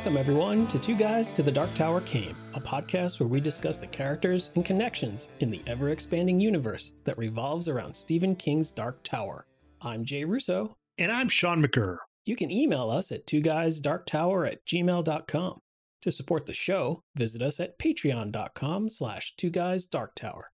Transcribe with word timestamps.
Welcome, 0.00 0.16
everyone, 0.16 0.66
to 0.68 0.78
Two 0.78 0.96
Guys 0.96 1.30
to 1.32 1.42
the 1.42 1.52
Dark 1.52 1.74
Tower 1.74 2.00
Came, 2.00 2.34
a 2.54 2.60
podcast 2.60 3.20
where 3.20 3.28
we 3.28 3.38
discuss 3.38 3.76
the 3.76 3.86
characters 3.86 4.50
and 4.54 4.64
connections 4.64 5.28
in 5.40 5.50
the 5.50 5.60
ever 5.66 5.90
expanding 5.90 6.40
universe 6.40 6.92
that 7.04 7.18
revolves 7.18 7.68
around 7.68 7.92
Stephen 7.92 8.34
King's 8.34 8.70
Dark 8.70 9.02
Tower. 9.02 9.44
I'm 9.82 10.06
Jay 10.06 10.24
Russo. 10.24 10.74
And 10.96 11.12
I'm 11.12 11.28
Sean 11.28 11.62
McGurr. 11.62 11.98
You 12.24 12.34
can 12.34 12.50
email 12.50 12.88
us 12.88 13.12
at 13.12 13.26
two 13.26 13.42
guys 13.42 13.78
dark 13.78 14.06
tower 14.06 14.46
at 14.46 14.64
gmail.com. 14.64 15.58
To 16.00 16.10
support 16.10 16.46
the 16.46 16.54
show, 16.54 17.02
visit 17.14 17.42
us 17.42 17.60
at 17.60 17.78
patreon.com 17.78 18.88
slash 18.88 19.36
two 19.36 19.50
guys 19.50 19.84
dark 19.84 20.14
tower. 20.14 20.50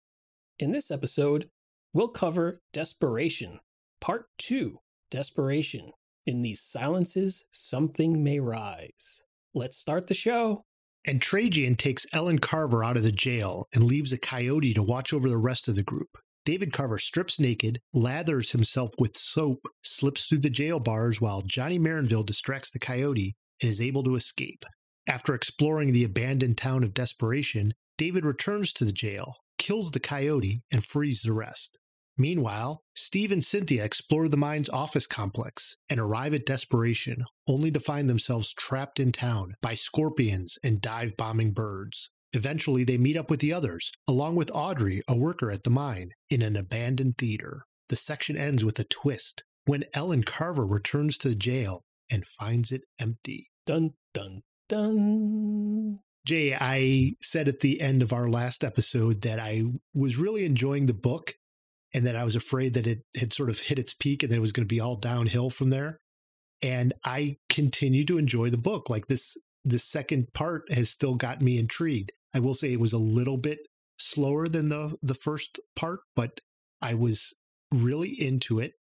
In 0.59 0.71
this 0.71 0.91
episode, 0.91 1.49
we'll 1.95 2.09
cover 2.09 2.61
Desperation, 2.73 3.59
Part 4.01 4.27
2 4.37 4.77
Desperation. 5.09 5.93
In 6.27 6.41
these 6.41 6.61
silences, 6.61 7.45
something 7.49 8.23
may 8.23 8.39
rise. 8.39 9.23
Let's 9.53 9.77
start 9.77 10.07
the 10.07 10.13
show. 10.13 10.63
Entragian 11.05 11.75
takes 11.75 12.05
Ellen 12.13 12.39
Carver 12.39 12.85
out 12.85 12.95
of 12.95 13.03
the 13.03 13.11
jail 13.11 13.67
and 13.73 13.83
leaves 13.83 14.13
a 14.13 14.17
coyote 14.17 14.73
to 14.73 14.81
watch 14.81 15.11
over 15.11 15.27
the 15.27 15.37
rest 15.37 15.67
of 15.67 15.75
the 15.75 15.83
group. 15.83 16.17
David 16.45 16.71
Carver 16.71 16.97
strips 16.97 17.37
naked, 17.37 17.81
lathers 17.93 18.51
himself 18.51 18.91
with 18.97 19.17
soap, 19.17 19.59
slips 19.83 20.25
through 20.25 20.39
the 20.39 20.49
jail 20.49 20.79
bars 20.79 21.19
while 21.19 21.41
Johnny 21.41 21.77
Marinville 21.77 22.23
distracts 22.23 22.71
the 22.71 22.79
coyote 22.79 23.35
and 23.61 23.69
is 23.69 23.81
able 23.81 24.05
to 24.05 24.15
escape. 24.15 24.63
After 25.05 25.35
exploring 25.35 25.91
the 25.91 26.05
abandoned 26.05 26.57
town 26.57 26.81
of 26.81 26.93
Desperation, 26.93 27.73
David 27.97 28.23
returns 28.23 28.71
to 28.73 28.85
the 28.85 28.93
jail, 28.93 29.35
kills 29.57 29.91
the 29.91 29.99
coyote, 29.99 30.61
and 30.71 30.81
frees 30.81 31.23
the 31.23 31.33
rest. 31.33 31.77
Meanwhile, 32.17 32.83
Steve 32.93 33.31
and 33.31 33.43
Cynthia 33.43 33.83
explore 33.83 34.27
the 34.27 34.37
mine's 34.37 34.69
office 34.69 35.07
complex 35.07 35.77
and 35.89 35.99
arrive 35.99 36.33
at 36.33 36.45
Desperation, 36.45 37.25
only 37.47 37.71
to 37.71 37.79
find 37.79 38.09
themselves 38.09 38.53
trapped 38.53 38.99
in 38.99 39.11
town 39.11 39.55
by 39.61 39.73
scorpions 39.73 40.57
and 40.63 40.81
dive 40.81 41.15
bombing 41.17 41.51
birds. 41.51 42.09
Eventually, 42.33 42.83
they 42.83 42.97
meet 42.97 43.17
up 43.17 43.29
with 43.29 43.39
the 43.39 43.51
others, 43.51 43.91
along 44.07 44.35
with 44.35 44.51
Audrey, 44.53 45.01
a 45.07 45.15
worker 45.15 45.51
at 45.51 45.63
the 45.63 45.69
mine, 45.69 46.11
in 46.29 46.41
an 46.41 46.55
abandoned 46.55 47.17
theater. 47.17 47.63
The 47.89 47.97
section 47.97 48.37
ends 48.37 48.63
with 48.63 48.79
a 48.79 48.85
twist 48.85 49.43
when 49.65 49.85
Ellen 49.93 50.23
Carver 50.23 50.65
returns 50.65 51.17
to 51.19 51.29
the 51.29 51.35
jail 51.35 51.83
and 52.09 52.25
finds 52.25 52.71
it 52.71 52.85
empty. 52.99 53.49
Dun, 53.65 53.91
dun, 54.13 54.43
dun. 54.69 55.99
Jay, 56.25 56.53
I 56.53 57.13
said 57.21 57.47
at 57.47 57.61
the 57.61 57.81
end 57.81 58.01
of 58.01 58.13
our 58.13 58.29
last 58.29 58.63
episode 58.63 59.21
that 59.21 59.39
I 59.39 59.63
was 59.93 60.17
really 60.17 60.45
enjoying 60.45 60.85
the 60.85 60.93
book 60.93 61.35
and 61.93 62.05
that 62.05 62.15
I 62.15 62.23
was 62.23 62.35
afraid 62.35 62.73
that 62.73 62.87
it 62.87 62.99
had 63.15 63.33
sort 63.33 63.49
of 63.49 63.59
hit 63.59 63.79
its 63.79 63.93
peak 63.93 64.23
and 64.23 64.31
then 64.31 64.37
it 64.37 64.41
was 64.41 64.51
going 64.51 64.67
to 64.67 64.73
be 64.73 64.79
all 64.79 64.95
downhill 64.95 65.49
from 65.49 65.69
there. 65.69 65.99
And 66.61 66.93
I 67.03 67.37
continue 67.49 68.05
to 68.05 68.17
enjoy 68.17 68.49
the 68.49 68.57
book. 68.57 68.89
Like 68.89 69.07
this, 69.07 69.35
the 69.65 69.79
second 69.79 70.33
part 70.33 70.71
has 70.71 70.89
still 70.89 71.15
got 71.15 71.41
me 71.41 71.57
intrigued. 71.57 72.11
I 72.33 72.39
will 72.39 72.53
say 72.53 72.71
it 72.71 72.79
was 72.79 72.93
a 72.93 72.97
little 72.97 73.37
bit 73.37 73.59
slower 73.97 74.47
than 74.47 74.69
the 74.69 74.95
the 75.01 75.15
first 75.15 75.59
part, 75.75 75.99
but 76.15 76.39
I 76.81 76.93
was 76.93 77.35
really 77.71 78.09
into 78.09 78.59
it. 78.59 78.73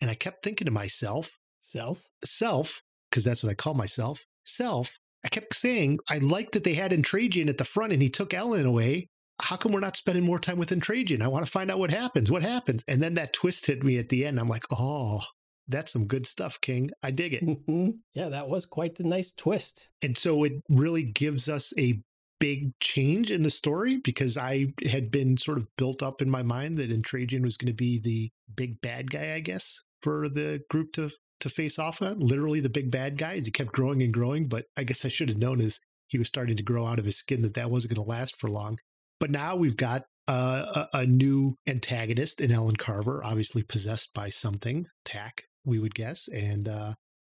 And 0.00 0.10
I 0.10 0.14
kept 0.14 0.42
thinking 0.42 0.66
to 0.66 0.70
myself, 0.70 1.38
Self? 1.60 2.02
self, 2.22 2.82
because 3.10 3.24
that's 3.24 3.42
what 3.42 3.50
I 3.50 3.54
call 3.54 3.72
myself, 3.72 4.20
self. 4.44 4.98
I 5.24 5.28
kept 5.28 5.54
saying, 5.54 5.98
I 6.10 6.18
like 6.18 6.52
that 6.52 6.62
they 6.62 6.74
had 6.74 6.92
Entragian 6.92 7.48
at 7.48 7.56
the 7.56 7.64
front 7.64 7.92
and 7.92 8.02
he 8.02 8.10
took 8.10 8.34
Ellen 8.34 8.66
away. 8.66 9.08
How 9.44 9.56
come 9.56 9.72
we're 9.72 9.80
not 9.80 9.96
spending 9.96 10.24
more 10.24 10.38
time 10.38 10.56
with 10.58 10.70
Entragian? 10.70 11.20
I 11.22 11.28
want 11.28 11.44
to 11.44 11.50
find 11.50 11.70
out 11.70 11.78
what 11.78 11.90
happens. 11.90 12.32
What 12.32 12.42
happens? 12.42 12.82
And 12.88 13.02
then 13.02 13.12
that 13.14 13.34
twist 13.34 13.66
hit 13.66 13.84
me 13.84 13.98
at 13.98 14.08
the 14.08 14.24
end. 14.24 14.40
I'm 14.40 14.48
like, 14.48 14.64
oh, 14.70 15.20
that's 15.68 15.92
some 15.92 16.06
good 16.06 16.24
stuff, 16.24 16.58
King. 16.62 16.90
I 17.02 17.10
dig 17.10 17.34
it. 17.34 17.42
Mhm. 17.42 17.98
yeah, 18.14 18.30
that 18.30 18.48
was 18.48 18.64
quite 18.64 18.94
the 18.94 19.04
nice 19.04 19.32
twist. 19.32 19.90
And 20.00 20.16
so 20.16 20.44
it 20.44 20.52
really 20.70 21.02
gives 21.02 21.48
us 21.48 21.74
a 21.78 22.00
big 22.40 22.72
change 22.80 23.30
in 23.30 23.42
the 23.42 23.50
story 23.50 23.98
because 24.02 24.38
I 24.38 24.72
had 24.86 25.10
been 25.10 25.36
sort 25.36 25.58
of 25.58 25.66
built 25.76 26.02
up 26.02 26.22
in 26.22 26.30
my 26.30 26.42
mind 26.42 26.78
that 26.78 26.90
Entragian 26.90 27.42
was 27.42 27.58
going 27.58 27.72
to 27.72 27.76
be 27.76 27.98
the 27.98 28.30
big 28.56 28.80
bad 28.80 29.10
guy, 29.10 29.34
I 29.34 29.40
guess, 29.40 29.78
for 30.02 30.28
the 30.28 30.62
group 30.70 30.92
to 30.94 31.10
to 31.40 31.50
face 31.50 31.78
off 31.78 32.00
on. 32.00 32.20
Literally 32.20 32.60
the 32.60 32.70
big 32.70 32.90
bad 32.90 33.18
guy 33.18 33.34
as 33.34 33.44
he 33.44 33.52
kept 33.52 33.72
growing 33.72 34.02
and 34.02 34.14
growing. 34.14 34.48
But 34.48 34.64
I 34.74 34.84
guess 34.84 35.04
I 35.04 35.08
should 35.08 35.28
have 35.28 35.38
known 35.38 35.60
as 35.60 35.80
he 36.06 36.16
was 36.16 36.28
starting 36.28 36.56
to 36.56 36.62
grow 36.62 36.86
out 36.86 36.98
of 36.98 37.04
his 37.04 37.18
skin 37.18 37.42
that 37.42 37.54
that 37.54 37.70
wasn't 37.70 37.94
going 37.94 38.04
to 38.04 38.10
last 38.10 38.38
for 38.38 38.48
long. 38.48 38.78
But 39.20 39.30
now 39.30 39.56
we've 39.56 39.76
got 39.76 40.04
uh, 40.28 40.86
a, 40.92 40.98
a 40.98 41.06
new 41.06 41.56
antagonist 41.66 42.40
in 42.40 42.50
Ellen 42.50 42.76
Carver, 42.76 43.22
obviously 43.24 43.62
possessed 43.62 44.14
by 44.14 44.28
something, 44.28 44.86
Tak, 45.04 45.44
we 45.64 45.78
would 45.78 45.94
guess. 45.94 46.28
And 46.28 46.68
uh, 46.68 46.94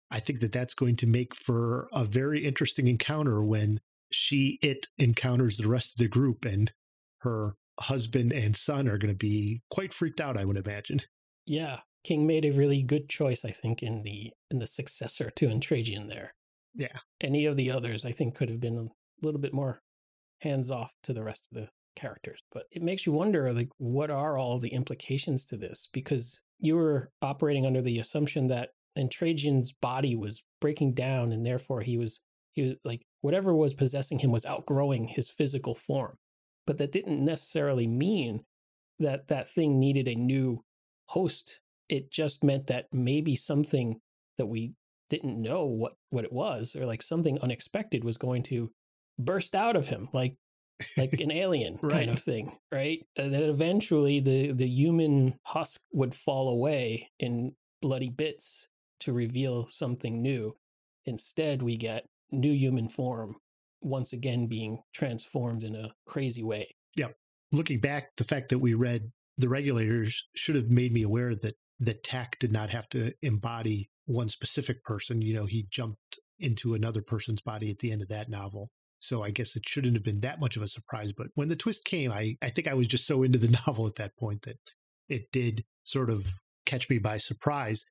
I 0.09 0.19
think 0.19 0.39
that 0.39 0.51
that's 0.51 0.73
going 0.73 0.95
to 0.97 1.07
make 1.07 1.35
for 1.35 1.87
a 1.91 2.05
very 2.05 2.45
interesting 2.45 2.87
encounter 2.87 3.43
when 3.43 3.79
she, 4.11 4.57
it 4.61 4.87
encounters 4.97 5.57
the 5.57 5.67
rest 5.67 5.93
of 5.93 5.97
the 5.97 6.07
group 6.07 6.45
and 6.45 6.71
her 7.19 7.55
husband 7.79 8.31
and 8.31 8.55
son 8.55 8.87
are 8.87 8.97
going 8.97 9.13
to 9.13 9.17
be 9.17 9.61
quite 9.69 9.93
freaked 9.93 10.21
out, 10.21 10.37
I 10.37 10.45
would 10.45 10.57
imagine. 10.57 11.01
Yeah, 11.45 11.79
King 12.03 12.25
made 12.25 12.45
a 12.45 12.51
really 12.51 12.83
good 12.83 13.09
choice, 13.09 13.43
I 13.43 13.51
think, 13.51 13.83
in 13.83 14.03
the 14.03 14.31
in 14.49 14.59
the 14.59 14.67
successor 14.67 15.29
to 15.31 15.47
Entragian 15.47 16.07
there. 16.07 16.33
Yeah. 16.73 16.99
Any 17.19 17.45
of 17.45 17.57
the 17.57 17.71
others, 17.71 18.05
I 18.05 18.11
think, 18.11 18.35
could 18.35 18.49
have 18.49 18.59
been 18.59 18.77
a 18.77 19.25
little 19.25 19.41
bit 19.41 19.53
more 19.53 19.81
hands 20.41 20.71
off 20.71 20.93
to 21.03 21.13
the 21.13 21.23
rest 21.23 21.47
of 21.51 21.57
the 21.57 21.69
characters. 21.95 22.41
But 22.51 22.65
it 22.71 22.81
makes 22.81 23.05
you 23.05 23.11
wonder, 23.11 23.51
like, 23.53 23.69
what 23.77 24.09
are 24.09 24.37
all 24.37 24.59
the 24.59 24.73
implications 24.73 25.45
to 25.45 25.57
this? 25.57 25.89
Because 25.91 26.41
you 26.59 26.75
were 26.75 27.11
operating 27.21 27.65
under 27.65 27.81
the 27.81 27.99
assumption 27.99 28.47
that 28.47 28.69
Trajan's 29.11 29.71
body 29.73 30.15
was 30.15 30.43
breaking 30.59 30.93
down, 30.93 31.31
and 31.31 31.45
therefore 31.45 31.81
he 31.81 31.97
was 31.97 32.21
he 32.53 32.63
was 32.63 32.73
like 32.83 33.05
whatever 33.21 33.53
was 33.53 33.73
possessing 33.73 34.19
him 34.19 34.31
was 34.31 34.45
outgrowing 34.45 35.07
his 35.07 35.29
physical 35.29 35.75
form. 35.75 36.17
But 36.65 36.79
that 36.79 36.91
didn't 36.91 37.23
necessarily 37.23 37.85
mean 37.85 38.43
that 38.99 39.27
that 39.27 39.47
thing 39.47 39.79
needed 39.79 40.07
a 40.07 40.15
new 40.15 40.63
host. 41.09 41.61
It 41.87 42.11
just 42.11 42.43
meant 42.43 42.67
that 42.67 42.87
maybe 42.91 43.35
something 43.35 43.99
that 44.37 44.47
we 44.47 44.73
didn't 45.09 45.39
know 45.39 45.65
what 45.65 45.93
what 46.09 46.25
it 46.25 46.33
was, 46.33 46.75
or 46.75 46.85
like 46.85 47.03
something 47.03 47.39
unexpected 47.41 48.03
was 48.03 48.17
going 48.17 48.41
to 48.43 48.71
burst 49.19 49.55
out 49.55 49.75
of 49.75 49.87
him, 49.87 50.09
like 50.13 50.35
like 50.95 51.13
an 51.13 51.31
alien 51.31 51.77
Right. 51.81 51.91
kind 51.99 52.09
of 52.11 52.19
thing, 52.19 52.55
right? 52.71 52.99
Uh, 53.17 53.29
that 53.29 53.43
eventually 53.43 54.19
the 54.19 54.51
the 54.51 54.67
human 54.67 55.39
husk 55.45 55.81
would 55.91 56.13
fall 56.13 56.49
away 56.49 57.09
in 57.19 57.55
bloody 57.81 58.09
bits 58.09 58.69
to 59.01 59.13
reveal 59.13 59.67
something 59.67 60.21
new. 60.21 60.55
Instead, 61.05 61.61
we 61.61 61.77
get 61.77 62.05
new 62.31 62.51
human 62.51 62.89
form 62.89 63.37
once 63.81 64.11
again 64.11 64.47
being 64.47 64.81
transformed 64.93 65.63
in 65.63 65.75
a 65.75 65.93
crazy 66.05 66.43
way. 66.43 66.75
Yeah. 66.95 67.09
Looking 67.51 67.79
back, 67.79 68.09
the 68.17 68.23
fact 68.23 68.49
that 68.49 68.59
we 68.59 68.73
read 68.73 69.11
the 69.37 69.49
regulators 69.49 70.25
should 70.35 70.55
have 70.55 70.69
made 70.69 70.91
me 70.91 71.03
aware 71.03 71.35
that 71.35 71.55
that 71.79 72.03
Tak 72.03 72.39
did 72.39 72.51
not 72.51 72.71
have 72.71 72.89
to 72.89 73.13
embody 73.21 73.89
one 74.05 74.29
specific 74.29 74.83
person. 74.83 75.21
You 75.21 75.35
know, 75.35 75.45
he 75.45 75.67
jumped 75.69 76.19
into 76.39 76.73
another 76.73 77.01
person's 77.01 77.41
body 77.41 77.69
at 77.69 77.79
the 77.79 77.91
end 77.91 78.01
of 78.01 78.07
that 78.09 78.29
novel. 78.29 78.71
So 78.99 79.23
I 79.23 79.29
guess 79.31 79.55
it 79.55 79.67
shouldn't 79.67 79.93
have 79.93 80.03
been 80.03 80.21
that 80.21 80.39
much 80.39 80.57
of 80.57 80.63
a 80.63 80.67
surprise. 80.67 81.11
But 81.15 81.27
when 81.35 81.49
the 81.49 81.55
twist 81.55 81.85
came, 81.85 82.11
I, 82.11 82.35
I 82.41 82.49
think 82.49 82.67
I 82.67 82.73
was 82.73 82.87
just 82.87 83.05
so 83.05 83.23
into 83.23 83.37
the 83.39 83.55
novel 83.67 83.87
at 83.87 83.95
that 83.95 84.17
point 84.19 84.43
that 84.43 84.57
it 85.09 85.23
did 85.31 85.63
sort 85.83 86.09
of 86.09 86.27
catch 86.65 86.89
me 86.89 86.97
by 86.97 87.17
surprise. 87.17 87.83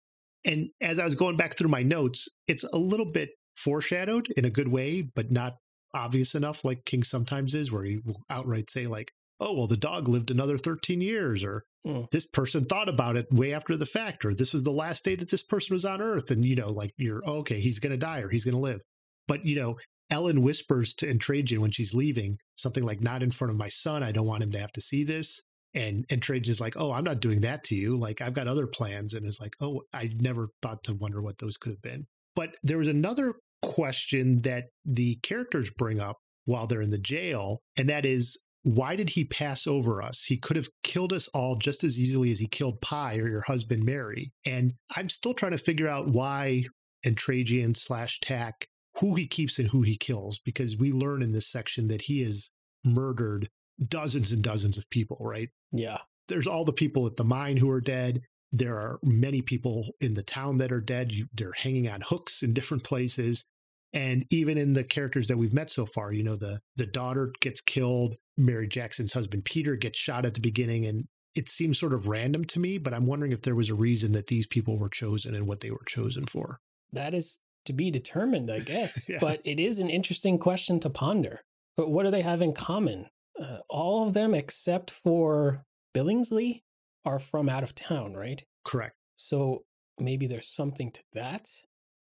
And 0.45 0.69
as 0.81 0.99
I 0.99 1.05
was 1.05 1.15
going 1.15 1.37
back 1.37 1.57
through 1.57 1.71
my 1.71 1.83
notes, 1.83 2.29
it's 2.47 2.65
a 2.73 2.79
little 2.79 3.11
bit 3.11 3.31
foreshadowed 3.57 4.29
in 4.37 4.45
a 4.45 4.51
good 4.51 4.69
way, 4.69 5.03
but 5.03 5.31
not 5.31 5.55
obvious 5.95 6.35
enough 6.35 6.65
like 6.65 6.85
King 6.85 7.03
sometimes 7.03 7.55
is, 7.55 7.73
where 7.73 7.85
he 7.85 7.99
will 8.05 8.21
outright 8.29 8.71
say, 8.71 8.87
like, 8.87 9.11
oh, 9.41 9.55
well, 9.57 9.67
the 9.67 9.77
dog 9.77 10.09
lived 10.09 10.31
another 10.31 10.59
13 10.59 11.01
years, 11.01 11.43
or 11.45 11.63
Mm. 11.87 12.11
this 12.11 12.27
person 12.27 12.65
thought 12.65 12.89
about 12.89 13.17
it 13.17 13.27
way 13.31 13.53
after 13.55 13.77
the 13.77 13.87
fact, 13.87 14.25
or 14.25 14.35
this 14.35 14.53
was 14.53 14.65
the 14.65 14.73
last 14.73 15.05
day 15.05 15.15
that 15.15 15.31
this 15.31 15.45
person 15.45 15.73
was 15.73 15.85
on 15.85 16.03
Earth. 16.03 16.33
And, 16.33 16.45
you 16.45 16.57
know, 16.57 16.69
like 16.73 16.91
you're, 16.97 17.23
oh, 17.25 17.37
okay, 17.39 17.61
he's 17.61 17.79
going 17.79 17.93
to 17.93 17.97
die 17.97 18.19
or 18.19 18.29
he's 18.29 18.45
going 18.45 18.57
to 18.57 18.61
live. 18.61 18.81
But, 19.29 19.47
you 19.47 19.55
know, 19.55 19.77
Ellen 20.11 20.43
whispers 20.43 20.95
to 20.95 21.07
Entragian 21.07 21.59
when 21.59 21.73
she's 21.73 21.95
leaving 21.95 22.39
something 22.55 22.85
like, 22.85 23.03
not 23.03 23.23
in 23.23 23.31
front 23.31 23.51
of 23.51 23.57
my 23.57 23.69
son. 23.69 24.03
I 24.03 24.13
don't 24.13 24.27
want 24.27 24.43
him 24.43 24.53
to 24.53 24.61
have 24.61 24.73
to 24.73 24.81
see 24.81 25.05
this. 25.05 25.43
And, 25.75 26.07
and 26.09 26.23
Trajan's 26.23 26.61
like, 26.61 26.75
oh, 26.77 26.93
I'm 26.93 27.05
not 27.05 27.21
doing 27.21 27.41
that 27.43 27.65
to 27.65 27.75
you. 27.75 27.97
Like, 27.97 28.21
I've 28.21 28.33
got 28.33 28.49
other 28.49 28.67
plans. 28.67 29.13
And 29.15 29.27
it's 29.27 29.41
like, 29.41 29.55
oh, 29.61 29.83
I 29.93 30.11
never 30.19 30.49
thought 30.63 30.85
to 30.85 30.95
wonder 30.95 31.21
what 31.21 31.39
those 31.39 31.57
could 31.57 31.73
have 31.73 31.83
been. 31.83 32.07
But 32.35 32.57
there 32.63 32.79
was 32.79 32.89
another 32.89 33.35
question 33.63 34.43
that 34.43 34.67
the 34.85 35.17
characters 35.23 35.71
bring 35.71 36.01
up 36.01 36.19
while 36.45 36.67
they're 36.67 36.83
in 36.83 36.91
the 36.91 36.99
jail, 36.99 37.61
and 37.77 37.89
that 37.89 38.07
is, 38.07 38.39
why 38.63 38.97
did 38.97 39.11
he 39.11 39.25
pass 39.25 39.67
over 39.67 40.03
us? 40.03 40.25
He 40.25 40.37
could 40.37 40.57
have 40.57 40.69
killed 40.83 41.13
us 41.13 41.29
all 41.29 41.57
just 41.57 41.85
as 41.85 41.99
easily 41.99 42.31
as 42.31 42.41
he 42.41 42.49
killed 42.49 42.81
Pie 42.81 43.17
or 43.17 43.29
your 43.29 43.43
husband 43.43 43.85
Mary. 43.85 44.33
And 44.45 44.75
I'm 44.97 45.09
still 45.09 45.35
trying 45.35 45.53
to 45.53 45.59
figure 45.59 45.89
out 45.89 46.09
why 46.09 46.65
Trajan 47.05 47.75
slash 47.75 48.19
Tak, 48.21 48.67
who 49.01 49.15
he 49.15 49.27
keeps 49.27 49.59
and 49.59 49.69
who 49.69 49.83
he 49.83 49.97
kills, 49.97 50.39
because 50.39 50.77
we 50.77 50.93
learn 50.93 51.23
in 51.23 51.33
this 51.33 51.49
section 51.49 51.89
that 51.89 52.03
he 52.03 52.23
has 52.23 52.51
murdered 52.85 53.49
dozens 53.89 54.33
and 54.33 54.43
dozens 54.43 54.79
of 54.79 54.89
people, 54.91 55.19
right? 55.21 55.51
Yeah. 55.73 55.99
There's 56.29 56.47
all 56.47 56.65
the 56.65 56.73
people 56.73 57.07
at 57.07 57.17
the 57.17 57.25
mine 57.25 57.57
who 57.57 57.71
are 57.71 57.81
dead. 57.81 58.23
There 58.53 58.77
are 58.77 58.99
many 59.03 59.43
people 59.43 59.89
in 60.01 60.15
the 60.15 60.23
town 60.23 60.59
that 60.59 60.73
are 60.73 60.81
dead. 60.81 61.13
You, 61.13 61.27
they're 61.35 61.53
hanging 61.53 61.89
on 61.89 62.01
hooks 62.01 62.43
in 62.43 62.55
different 62.55 62.85
places. 62.85 63.45
And 63.93 64.27
even 64.31 64.59
in 64.59 64.73
the 64.73 64.85
characters 64.85 65.27
that 65.29 65.39
we've 65.39 65.53
met 65.53 65.71
so 65.71 65.87
far, 65.87 66.13
you 66.13 66.23
know, 66.23 66.37
the 66.37 66.61
the 66.77 66.87
daughter 66.87 67.33
gets 67.41 67.61
killed, 67.61 68.17
Mary 68.37 68.69
Jackson's 68.69 69.13
husband 69.13 69.45
Peter 69.45 69.77
gets 69.77 69.99
shot 69.99 70.25
at 70.25 70.35
the 70.35 70.41
beginning, 70.41 70.85
and 70.87 71.05
it 71.35 71.49
seems 71.49 71.79
sort 71.79 71.93
of 71.93 72.09
random 72.09 72.45
to 72.47 72.59
me, 72.59 72.79
but 72.79 72.93
I'm 72.93 73.07
wondering 73.07 73.33
if 73.33 73.43
there 73.43 73.55
was 73.55 73.71
a 73.71 73.75
reason 73.75 74.13
that 74.13 74.27
these 74.27 74.47
people 74.47 74.79
were 74.79 74.89
chosen 74.89 75.35
and 75.35 75.47
what 75.47 75.61
they 75.61 75.71
were 75.71 75.85
chosen 75.87 76.25
for. 76.25 76.61
That 76.93 77.15
is 77.15 77.39
to 77.67 77.73
be 77.73 77.91
determined, 77.91 78.51
I 78.51 78.61
guess. 78.61 79.09
Yeah. 79.09 79.19
But 79.21 79.41
it 79.45 79.61
is 79.61 79.79
an 79.79 79.91
interesting 79.91 80.39
question 80.39 80.81
to 80.81 80.91
ponder. 80.91 81.43
But 81.77 81.91
what 81.91 82.05
do 82.05 82.11
they 82.11 82.23
have 82.23 82.43
in 82.43 82.53
common? 82.53 83.07
Uh, 83.41 83.59
all 83.69 84.07
of 84.07 84.15
them, 84.15 84.35
except 84.35 84.91
for 84.91 85.65
Billingsley, 85.95 86.63
are 87.05 87.19
from 87.19 87.49
out 87.49 87.63
of 87.63 87.75
town, 87.75 88.15
right? 88.15 88.43
Correct. 88.65 88.97
So 89.17 89.65
maybe 89.99 90.27
there's 90.27 90.49
something 90.49 90.91
to 90.91 91.03
that. 91.13 91.49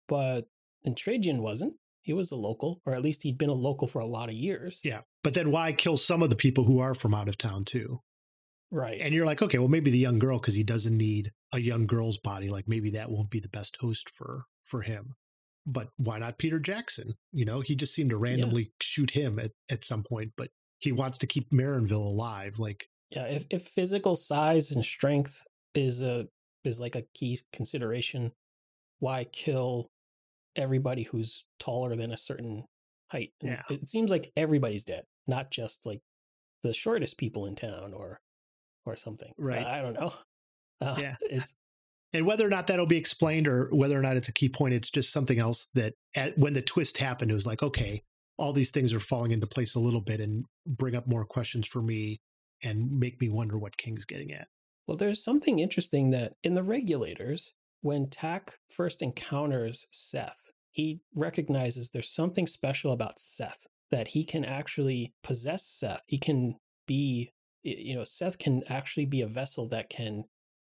But 0.08 0.46
and 0.84 0.96
Trajan 0.96 1.42
wasn't. 1.42 1.74
He 2.02 2.12
was 2.12 2.30
a 2.30 2.36
local, 2.36 2.82
or 2.84 2.94
at 2.94 3.02
least 3.02 3.22
he'd 3.22 3.38
been 3.38 3.48
a 3.48 3.54
local 3.54 3.88
for 3.88 4.00
a 4.00 4.06
lot 4.06 4.28
of 4.28 4.34
years. 4.34 4.82
Yeah. 4.84 5.00
But 5.22 5.32
then 5.32 5.50
why 5.50 5.72
kill 5.72 5.96
some 5.96 6.22
of 6.22 6.28
the 6.28 6.36
people 6.36 6.64
who 6.64 6.78
are 6.78 6.94
from 6.94 7.14
out 7.14 7.28
of 7.28 7.38
town 7.38 7.64
too? 7.64 8.00
Right. 8.70 9.00
And 9.00 9.14
you're 9.14 9.24
like, 9.24 9.40
okay, 9.40 9.58
well 9.58 9.68
maybe 9.68 9.90
the 9.90 9.98
young 9.98 10.18
girl 10.18 10.38
because 10.38 10.54
he 10.54 10.64
doesn't 10.64 10.96
need 10.96 11.32
a 11.52 11.60
young 11.60 11.86
girl's 11.86 12.18
body. 12.18 12.48
Like 12.48 12.68
maybe 12.68 12.90
that 12.90 13.10
won't 13.10 13.30
be 13.30 13.40
the 13.40 13.48
best 13.48 13.78
host 13.80 14.10
for 14.10 14.44
for 14.62 14.82
him. 14.82 15.14
But 15.66 15.88
why 15.96 16.18
not 16.18 16.38
Peter 16.38 16.58
Jackson? 16.58 17.14
You 17.32 17.44
know, 17.44 17.60
he 17.60 17.74
just 17.74 17.94
seemed 17.94 18.10
to 18.10 18.18
randomly 18.18 18.72
shoot 18.80 19.10
him 19.10 19.38
at, 19.38 19.52
at 19.70 19.84
some 19.84 20.02
point, 20.02 20.32
but 20.36 20.50
he 20.78 20.92
wants 20.92 21.18
to 21.18 21.26
keep 21.26 21.50
Marinville 21.50 22.06
alive. 22.06 22.58
Like, 22.58 22.88
yeah. 23.10 23.24
If 23.24 23.46
if 23.50 23.62
physical 23.62 24.14
size 24.14 24.72
and 24.72 24.84
strength 24.84 25.44
is 25.74 26.02
a 26.02 26.28
is 26.64 26.80
like 26.80 26.96
a 26.96 27.04
key 27.14 27.38
consideration, 27.52 28.32
why 28.98 29.24
kill 29.24 29.90
everybody 30.56 31.04
who's 31.04 31.44
taller 31.58 31.96
than 31.96 32.12
a 32.12 32.16
certain 32.16 32.64
height? 33.10 33.32
Yeah. 33.40 33.62
It 33.70 33.88
seems 33.88 34.10
like 34.10 34.32
everybody's 34.36 34.84
dead, 34.84 35.04
not 35.26 35.50
just 35.50 35.86
like 35.86 36.02
the 36.62 36.74
shortest 36.74 37.16
people 37.18 37.46
in 37.46 37.54
town 37.54 37.92
or 37.94 38.20
or 38.84 38.96
something. 38.96 39.32
Right. 39.38 39.64
I 39.64 39.80
don't 39.80 39.94
know. 39.94 40.12
Uh, 40.80 40.96
Yeah. 40.98 41.14
It's 41.20 41.54
and 42.14 42.24
whether 42.24 42.46
or 42.46 42.50
not 42.50 42.68
that'll 42.68 42.86
be 42.86 42.96
explained 42.96 43.48
or 43.48 43.68
whether 43.72 43.98
or 43.98 44.02
not 44.02 44.16
it's 44.16 44.28
a 44.28 44.32
key 44.32 44.48
point, 44.48 44.72
it's 44.72 44.88
just 44.88 45.12
something 45.12 45.38
else 45.38 45.66
that 45.74 45.94
at, 46.14 46.38
when 46.38 46.54
the 46.54 46.62
twist 46.62 46.98
happened, 46.98 47.30
it 47.30 47.34
was 47.34 47.46
like, 47.46 47.62
okay, 47.62 48.02
all 48.38 48.52
these 48.52 48.70
things 48.70 48.92
are 48.92 49.00
falling 49.00 49.32
into 49.32 49.46
place 49.46 49.74
a 49.74 49.80
little 49.80 50.00
bit 50.00 50.20
and 50.20 50.44
bring 50.66 50.94
up 50.94 51.08
more 51.08 51.24
questions 51.24 51.66
for 51.66 51.82
me 51.82 52.20
and 52.62 52.98
make 52.98 53.20
me 53.20 53.28
wonder 53.28 53.58
what 53.58 53.76
King's 53.76 54.04
getting 54.04 54.32
at. 54.32 54.46
Well, 54.86 54.96
there's 54.96 55.22
something 55.22 55.58
interesting 55.58 56.10
that 56.10 56.34
in 56.42 56.54
the 56.54 56.62
regulators, 56.62 57.54
when 57.80 58.08
Tak 58.08 58.58
first 58.70 59.02
encounters 59.02 59.86
Seth, 59.90 60.52
he 60.70 61.00
recognizes 61.14 61.90
there's 61.90 62.14
something 62.14 62.46
special 62.46 62.92
about 62.92 63.18
Seth 63.18 63.66
that 63.90 64.08
he 64.08 64.24
can 64.24 64.44
actually 64.44 65.12
possess 65.22 65.66
Seth. 65.66 66.00
He 66.08 66.18
can 66.18 66.56
be, 66.86 67.32
you 67.62 67.94
know, 67.94 68.04
Seth 68.04 68.38
can 68.38 68.62
actually 68.68 69.06
be 69.06 69.20
a 69.20 69.26
vessel 69.26 69.68
that 69.68 69.90
can 69.90 70.24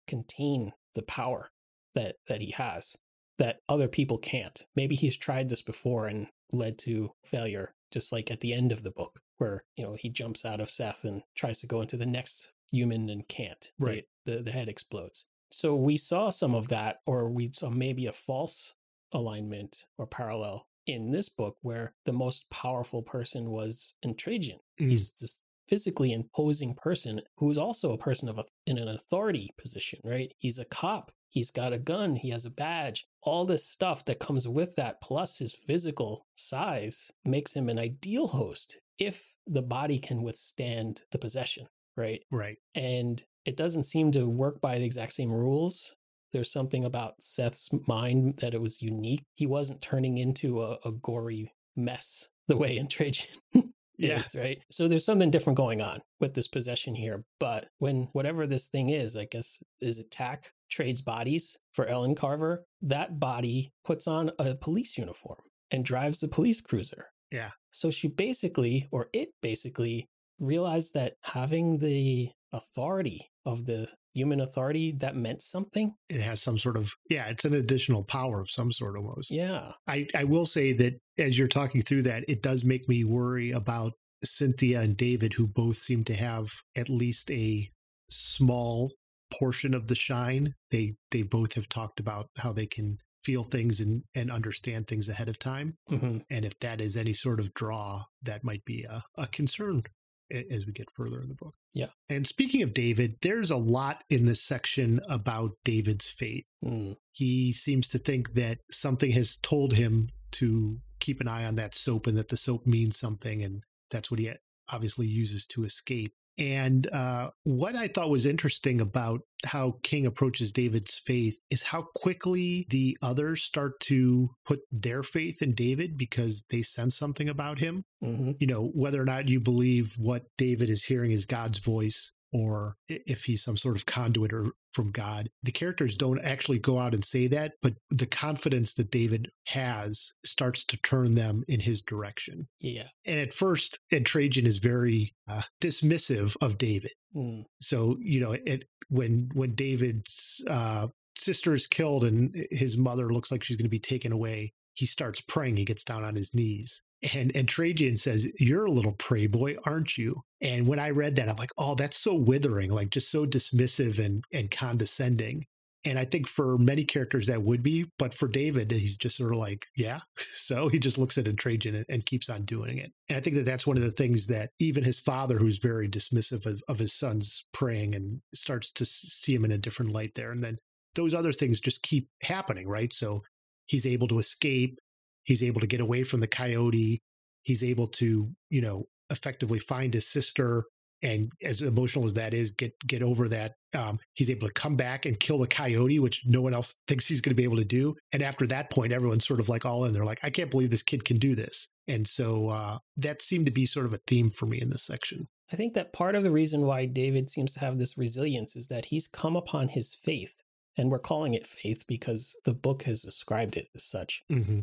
contain 0.08 0.72
the 0.96 1.04
power 1.04 1.52
that 1.94 2.16
that 2.28 2.42
he 2.42 2.52
has 2.52 2.98
that 3.38 3.60
other 3.68 3.88
people 3.88 4.18
can't. 4.18 4.66
Maybe 4.76 4.96
he's 4.96 5.18
tried 5.18 5.50
this 5.50 5.62
before 5.62 6.08
and 6.08 6.28
led 6.52 6.78
to 6.80 7.12
failure, 7.24 7.74
just 7.92 8.12
like 8.12 8.32
at 8.32 8.40
the 8.40 8.54
end 8.54 8.72
of 8.72 8.84
the 8.84 8.92
book, 8.92 9.22
where 9.38 9.64
you 9.76 9.84
know 9.84 9.96
he 10.00 10.10
jumps 10.10 10.46
out 10.46 10.60
of 10.60 10.70
Seth 10.70 11.04
and 11.04 11.24
tries 11.36 11.60
to 11.62 11.68
go 11.68 11.82
into 11.82 11.98
the 11.98 12.06
next 12.06 12.54
human 12.72 13.10
and 13.10 13.28
can't. 13.28 13.72
Right. 13.80 14.06
The, 14.26 14.42
the 14.42 14.52
head 14.52 14.70
explodes. 14.70 15.28
So 15.52 15.76
we 15.76 15.98
saw 15.98 16.30
some 16.30 16.56
of 16.56 16.70
that, 16.70 17.02
or 17.06 17.30
we 17.30 17.50
saw 17.54 17.70
maybe 17.70 18.08
a 18.08 18.12
false 18.12 18.76
alignment 19.14 19.86
or 19.98 20.08
parallel 20.08 20.68
in 20.86 21.12
this 21.12 21.30
book 21.30 21.58
where 21.62 21.94
the 22.06 22.14
most 22.14 22.50
powerful 22.50 23.02
person 23.02 23.50
was 23.50 23.96
Trajan. 24.18 24.60
Mm. 24.80 24.90
He's 24.90 25.12
this 25.12 25.42
physically 25.68 26.12
imposing 26.12 26.76
person 26.76 27.22
who's 27.38 27.58
also 27.58 27.92
a 27.92 27.98
person 27.98 28.30
of 28.30 28.38
a, 28.38 28.44
in 28.66 28.78
an 28.78 28.88
authority 28.88 29.52
position, 29.58 30.00
right? 30.04 30.32
He's 30.38 30.60
a 30.60 30.66
cop. 30.66 31.12
He's 31.30 31.52
got 31.52 31.74
a 31.74 31.78
gun. 31.78 32.16
He 32.16 32.30
has 32.30 32.46
a 32.46 32.52
badge. 32.52 33.06
All 33.22 33.46
this 33.46 33.68
stuff 33.68 34.06
that 34.06 34.20
comes 34.20 34.48
with 34.48 34.76
that, 34.76 35.02
plus 35.02 35.40
his 35.40 35.54
physical 35.54 36.26
size, 36.36 37.12
makes 37.26 37.54
him 37.54 37.68
an 37.68 37.80
ideal 37.80 38.28
host 38.28 38.80
if 38.98 39.36
the 39.46 39.62
body 39.62 40.00
can 40.00 40.24
withstand 40.24 41.02
the 41.12 41.18
possession, 41.18 41.68
right? 41.98 42.22
Right. 42.32 42.58
and 42.74 43.24
it 43.46 43.56
doesn't 43.56 43.84
seem 43.84 44.12
to 44.12 44.28
work 44.28 44.60
by 44.60 44.80
the 44.80 44.86
exact 44.86 45.14
same 45.14 45.32
rules. 45.32 45.96
There's 46.32 46.52
something 46.52 46.84
about 46.84 47.22
Seth's 47.22 47.70
mind 47.88 48.40
that 48.42 48.54
it 48.54 48.62
was 48.62 48.82
unique. 48.82 49.24
He 49.36 49.46
wasn't 49.46 49.82
turning 49.82 50.18
into 50.18 50.62
a, 50.62 50.80
a 50.84 50.92
gory 50.92 51.54
mess 51.76 52.30
the 52.48 52.58
way 52.58 52.78
Entragian 52.78 53.38
Yeah. 53.98 54.20
is, 54.20 54.36
right? 54.36 54.62
So 54.72 54.88
there's 54.88 55.06
something 55.06 55.32
different 55.32 55.58
going 55.58 55.82
on 55.82 56.00
with 56.20 56.34
this 56.34 56.48
possession 56.48 56.96
here. 56.96 57.24
But 57.40 57.68
when 57.80 58.10
whatever 58.14 58.48
this 58.48 58.68
thing 58.68 58.90
is, 58.90 59.16
I 59.16 59.26
guess 59.26 59.62
is 59.82 59.98
attack 59.98 60.52
trades 60.70 61.02
bodies 61.02 61.58
for 61.74 61.86
Ellen 61.86 62.16
Carver, 62.16 62.66
that 62.82 63.20
body 63.20 63.72
puts 63.84 64.08
on 64.08 64.32
a 64.40 64.56
police 64.56 64.98
uniform 64.98 65.40
and 65.72 65.86
drives 65.86 66.20
the 66.20 66.28
police 66.28 66.62
cruiser. 66.62 67.08
Yeah. 67.32 67.52
So 67.72 67.92
she 67.92 68.08
basically, 68.08 68.88
or 68.92 69.10
it 69.14 69.30
basically, 69.42 70.08
realized 70.40 70.94
that 70.94 71.14
having 71.24 71.78
the 71.78 72.32
authority 72.56 73.20
of 73.46 73.66
the 73.66 73.88
human 74.14 74.40
authority 74.40 74.94
that 75.00 75.16
meant 75.16 75.42
something. 75.42 75.94
It 76.10 76.22
has 76.22 76.42
some 76.42 76.58
sort 76.58 76.78
of, 76.78 76.92
yeah, 77.10 77.28
it's 77.28 77.46
an 77.46 77.54
additional 77.54 78.04
power 78.04 78.42
of 78.42 78.50
some 78.50 78.72
sort 78.72 78.98
almost. 78.98 79.32
Yeah. 79.32 79.72
I, 79.88 80.08
I 80.16 80.24
will 80.24 80.46
say 80.46 80.74
that 80.74 80.94
as 81.18 81.38
you're 81.38 81.48
talking 81.48 81.82
through 81.82 82.04
that, 82.04 82.24
it 82.28 82.42
does 82.42 82.64
make 82.64 82.88
me 82.88 83.04
worry 83.04 83.52
about 83.52 83.94
Cynthia 84.24 84.82
and 84.82 84.98
David, 84.98 85.34
who 85.34 85.48
both 85.48 85.78
seem 85.78 86.04
to 86.06 86.16
have 86.16 86.50
at 86.76 86.90
least 86.90 87.30
a 87.30 87.70
small 88.10 88.94
portion 89.40 89.74
of 89.74 89.88
the 89.88 89.96
shine. 89.96 90.54
They 90.72 90.96
they 91.12 91.24
both 91.24 91.54
have 91.54 91.68
talked 91.68 92.00
about 92.00 92.28
how 92.38 92.54
they 92.54 92.66
can 92.66 92.98
feel 93.24 93.44
things 93.44 93.82
and, 93.82 94.04
and 94.14 94.32
understand 94.32 94.88
things 94.88 95.10
ahead 95.10 95.28
of 95.28 95.40
time. 95.40 95.74
hmm 95.90 96.20
And 96.30 96.46
if 96.46 96.58
that 96.60 96.80
is 96.80 96.96
any 96.96 97.14
sort 97.14 97.40
of 97.40 97.54
draw, 97.54 98.04
that 98.22 98.44
might 98.44 98.64
be 98.66 98.84
a, 98.84 99.04
a 99.18 99.28
concern 99.28 99.84
as 100.32 100.66
we 100.66 100.72
get 100.74 100.90
further 100.96 101.22
in 101.22 101.30
the 101.30 101.36
book. 101.36 101.54
Yeah. 101.74 101.88
And 102.10 102.26
speaking 102.26 102.62
of 102.62 102.74
David, 102.74 103.18
there's 103.22 103.52
a 103.52 103.58
lot 103.58 104.04
in 104.10 104.26
this 104.26 104.42
section 104.42 105.00
about 105.08 105.52
David's 105.64 106.08
faith 106.08 106.46
Mm. 106.64 106.98
he 107.12 107.54
seems 107.54 107.88
to 107.90 108.00
think 108.00 108.34
that 108.34 108.58
something 108.72 109.12
has 109.12 109.38
told 109.38 109.74
him 109.74 110.10
to 110.32 110.80
keep 111.00 111.22
an 111.22 111.28
eye 111.28 111.46
on 111.46 111.56
that 111.56 111.76
soap 111.76 112.08
and 112.08 112.18
that 112.18 112.30
the 112.30 112.38
soap 112.38 112.66
means 112.66 112.98
something 112.98 113.44
and 113.44 113.62
that's 113.92 114.10
what 114.10 114.20
he 114.20 114.32
obviously 114.70 115.06
uses 115.06 115.46
to 115.46 115.64
escape 115.64 116.16
and 116.38 116.90
uh, 116.92 117.30
what 117.44 117.76
i 117.76 117.88
thought 117.88 118.10
was 118.10 118.26
interesting 118.26 118.82
about 118.82 119.22
how 119.46 119.76
king 119.84 120.06
approaches 120.06 120.52
david's 120.52 121.00
faith 121.06 121.40
is 121.50 121.64
how 121.64 121.84
quickly 121.96 122.66
the 122.70 122.98
others 123.02 123.44
start 123.44 123.80
to 123.80 124.30
put 124.46 124.60
their 124.72 125.04
faith 125.04 125.42
in 125.42 125.54
david 125.54 125.98
because 125.98 126.46
they 126.50 126.62
sense 126.62 126.98
something 126.98 127.30
about 127.30 127.60
him. 127.60 127.84
Hmm 128.02 128.32
you 128.40 128.48
know 128.48 128.72
whether 128.74 129.02
or 129.02 129.06
not 129.06 129.30
you 129.30 129.40
believe 129.40 129.96
what 129.98 130.24
david 130.38 130.70
is 130.70 130.84
hearing 130.86 131.12
is 131.12 131.26
god's 131.26 131.60
voice 131.60 132.14
or 132.38 132.76
if 132.90 133.24
he's 133.26 133.44
some 133.44 133.56
sort 133.58 133.76
of 133.78 133.86
conduit 133.86 134.34
or 134.34 134.52
from 134.74 134.92
god 134.92 135.30
the 135.44 135.52
characters 135.52 135.96
don't 135.96 136.20
actually 136.20 136.60
go 136.60 136.80
out 136.80 136.94
and 136.94 137.04
say 137.04 137.28
that 137.28 137.54
but 137.62 137.74
the 137.90 138.06
confidence 138.06 138.74
that 138.74 138.92
david 138.92 139.30
has 139.48 140.12
starts 140.26 140.66
to 140.66 140.78
turn 140.78 141.16
them 141.16 141.44
in 141.48 141.62
his 141.62 141.82
direction 141.82 142.48
Yeah. 142.60 142.88
and 143.06 143.20
at 143.20 143.34
first 143.34 143.80
and 143.92 144.06
trajan 144.06 144.46
is 144.46 144.58
very 144.58 145.14
uh, 145.30 145.44
dismissive 145.62 146.36
of 146.42 146.58
david 146.58 146.92
Mm. 147.16 147.46
so 147.62 147.96
you 148.02 148.20
know 148.20 148.34
it 148.34 148.64
when 148.90 149.30
when 149.34 149.56
david's 149.56 150.44
uh 150.50 150.88
sister 151.18 151.54
is 151.54 151.66
killed 151.66 152.04
and 152.04 152.36
his 152.52 152.76
mother 152.78 153.10
looks 153.10 153.32
like 153.32 153.42
she's 153.42 153.56
going 153.56 153.64
to 153.66 153.70
be 153.70 153.80
taken 153.80 154.12
away 154.12 154.52
he 154.74 154.86
starts 154.86 155.22
praying 155.22 155.56
he 155.56 155.64
gets 155.64 155.86
down 155.86 156.04
on 156.04 156.16
his 156.16 156.34
knees 156.34 156.82
and 157.14 157.32
and 157.36 157.48
trajan 157.48 157.98
says 157.98 158.28
you're 158.40 158.66
a 158.66 158.72
little 158.72 158.94
pray 158.94 159.28
boy 159.28 159.56
aren't 159.66 159.98
you? 159.98 160.22
And 160.42 160.68
when 160.68 160.80
i 160.80 160.90
read 160.90 161.16
that 161.16 161.30
i'm 161.30 161.36
like 161.38 161.52
oh 161.58 161.76
that's 161.76 161.98
so 161.98 162.14
withering 162.14 162.72
like 162.72 162.90
just 162.90 163.12
so 163.12 163.26
dismissive 163.26 164.04
and 164.04 164.24
and 164.32 164.50
condescending. 164.50 165.46
And 165.84 166.00
i 166.00 166.06
think 166.06 166.28
for 166.28 166.58
many 166.58 166.84
characters 166.84 167.28
that 167.28 167.44
would 167.44 167.62
be 167.62 167.86
but 168.00 168.14
for 168.14 168.28
david 168.28 168.72
he's 168.72 168.98
just 168.98 169.18
sort 169.18 169.34
of 169.34 169.40
like 169.40 169.66
yeah. 169.76 170.00
So 170.34 170.68
he 170.68 170.80
just 170.80 170.98
looks 170.98 171.18
at 171.18 171.38
trajan 171.38 171.76
and, 171.76 171.86
and 171.90 172.06
keeps 172.06 172.30
on 172.30 172.44
doing 172.46 172.78
it. 172.78 172.92
And 173.10 173.18
i 173.18 173.22
think 173.22 173.36
that 173.36 173.46
that's 173.46 173.68
one 173.68 173.78
of 173.78 173.84
the 173.84 173.92
things 173.92 174.28
that 174.28 174.52
even 174.60 174.84
his 174.84 175.00
father 175.00 175.38
who's 175.38 175.58
very 175.58 175.90
dismissive 175.90 176.46
of, 176.46 176.64
of 176.68 176.80
his 176.80 176.94
son's 176.94 177.46
praying 177.54 177.96
and 177.96 178.22
starts 178.34 178.72
to 178.74 178.86
see 178.86 179.36
him 179.36 179.46
in 179.46 179.52
a 179.52 179.58
different 179.58 179.92
light 179.92 180.14
there. 180.16 180.32
And 180.32 180.44
then 180.44 180.58
those 180.96 181.14
other 181.14 181.34
things 181.34 181.60
just 181.60 181.84
keep 181.84 182.08
happening 182.24 182.68
right? 182.68 182.94
So 182.94 183.22
he's 183.68 183.86
able 183.86 184.08
to 184.08 184.20
escape 184.20 184.80
he's 185.26 185.44
able 185.44 185.60
to 185.60 185.68
get 185.68 185.82
away 185.82 186.04
from 186.04 186.22
the 186.22 186.28
coyote 186.28 187.02
he's 187.44 187.64
able 187.64 187.88
to 187.88 188.30
you 188.50 188.62
know 188.62 188.86
effectively 189.10 189.60
find 189.60 189.94
his 189.94 190.08
sister 190.08 190.66
and 191.06 191.32
as 191.44 191.62
emotional 191.62 192.06
as 192.06 192.14
that 192.14 192.34
is, 192.34 192.52
get 192.52 192.74
get 192.88 193.04
over 193.04 193.30
that. 193.30 193.54
Um, 193.74 194.00
he's 194.14 194.30
able 194.30 194.48
to 194.48 194.54
come 194.54 194.76
back 194.76 195.06
and 195.06 195.20
kill 195.20 195.38
the 195.38 195.48
coyote, 195.48 196.00
which 196.00 196.24
no 196.26 196.42
one 196.42 196.54
else 196.54 196.82
thinks 196.88 197.08
he's 197.08 197.22
going 197.22 197.32
to 197.32 197.36
be 197.36 197.44
able 197.44 197.58
to 197.58 197.66
do. 197.66 197.96
And 198.12 198.24
after 198.24 198.48
that 198.48 198.72
point, 198.72 198.94
everyone's 198.94 199.28
sort 199.28 199.40
of 199.40 199.50
like 199.50 199.66
all 199.66 199.86
in. 199.86 199.94
They're 199.94 200.06
like, 200.06 200.22
I 200.24 200.30
can't 200.30 200.52
believe 200.52 200.72
this 200.72 200.84
kid 200.84 201.06
can 201.06 201.18
do 201.18 201.36
this. 201.36 201.70
And 201.88 202.08
so 202.08 202.50
uh, 202.50 202.78
that 202.98 203.22
seemed 203.22 203.46
to 203.46 203.52
be 203.52 203.66
sort 203.66 203.86
of 203.86 203.94
a 203.94 204.00
theme 204.08 204.32
for 204.32 204.46
me 204.46 204.60
in 204.62 204.70
this 204.70 204.84
section. 204.84 205.28
I 205.52 205.56
think 205.56 205.76
that 205.76 205.94
part 205.94 206.16
of 206.16 206.24
the 206.24 206.32
reason 206.32 206.66
why 206.66 206.86
David 206.88 207.30
seems 207.30 207.54
to 207.54 207.60
have 207.60 207.78
this 207.78 207.98
resilience 207.98 208.56
is 208.56 208.68
that 208.68 208.86
he's 208.86 209.08
come 209.08 209.36
upon 209.36 209.68
his 209.68 209.94
faith. 209.94 210.42
And 210.78 210.90
we're 210.90 211.00
calling 211.00 211.36
it 211.36 211.46
faith 211.46 211.86
because 211.88 212.38
the 212.44 212.54
book 212.54 212.84
has 212.84 213.04
described 213.04 213.56
it 213.56 213.68
as 213.76 213.84
such. 213.84 214.24
Mm-hmm. 214.32 214.62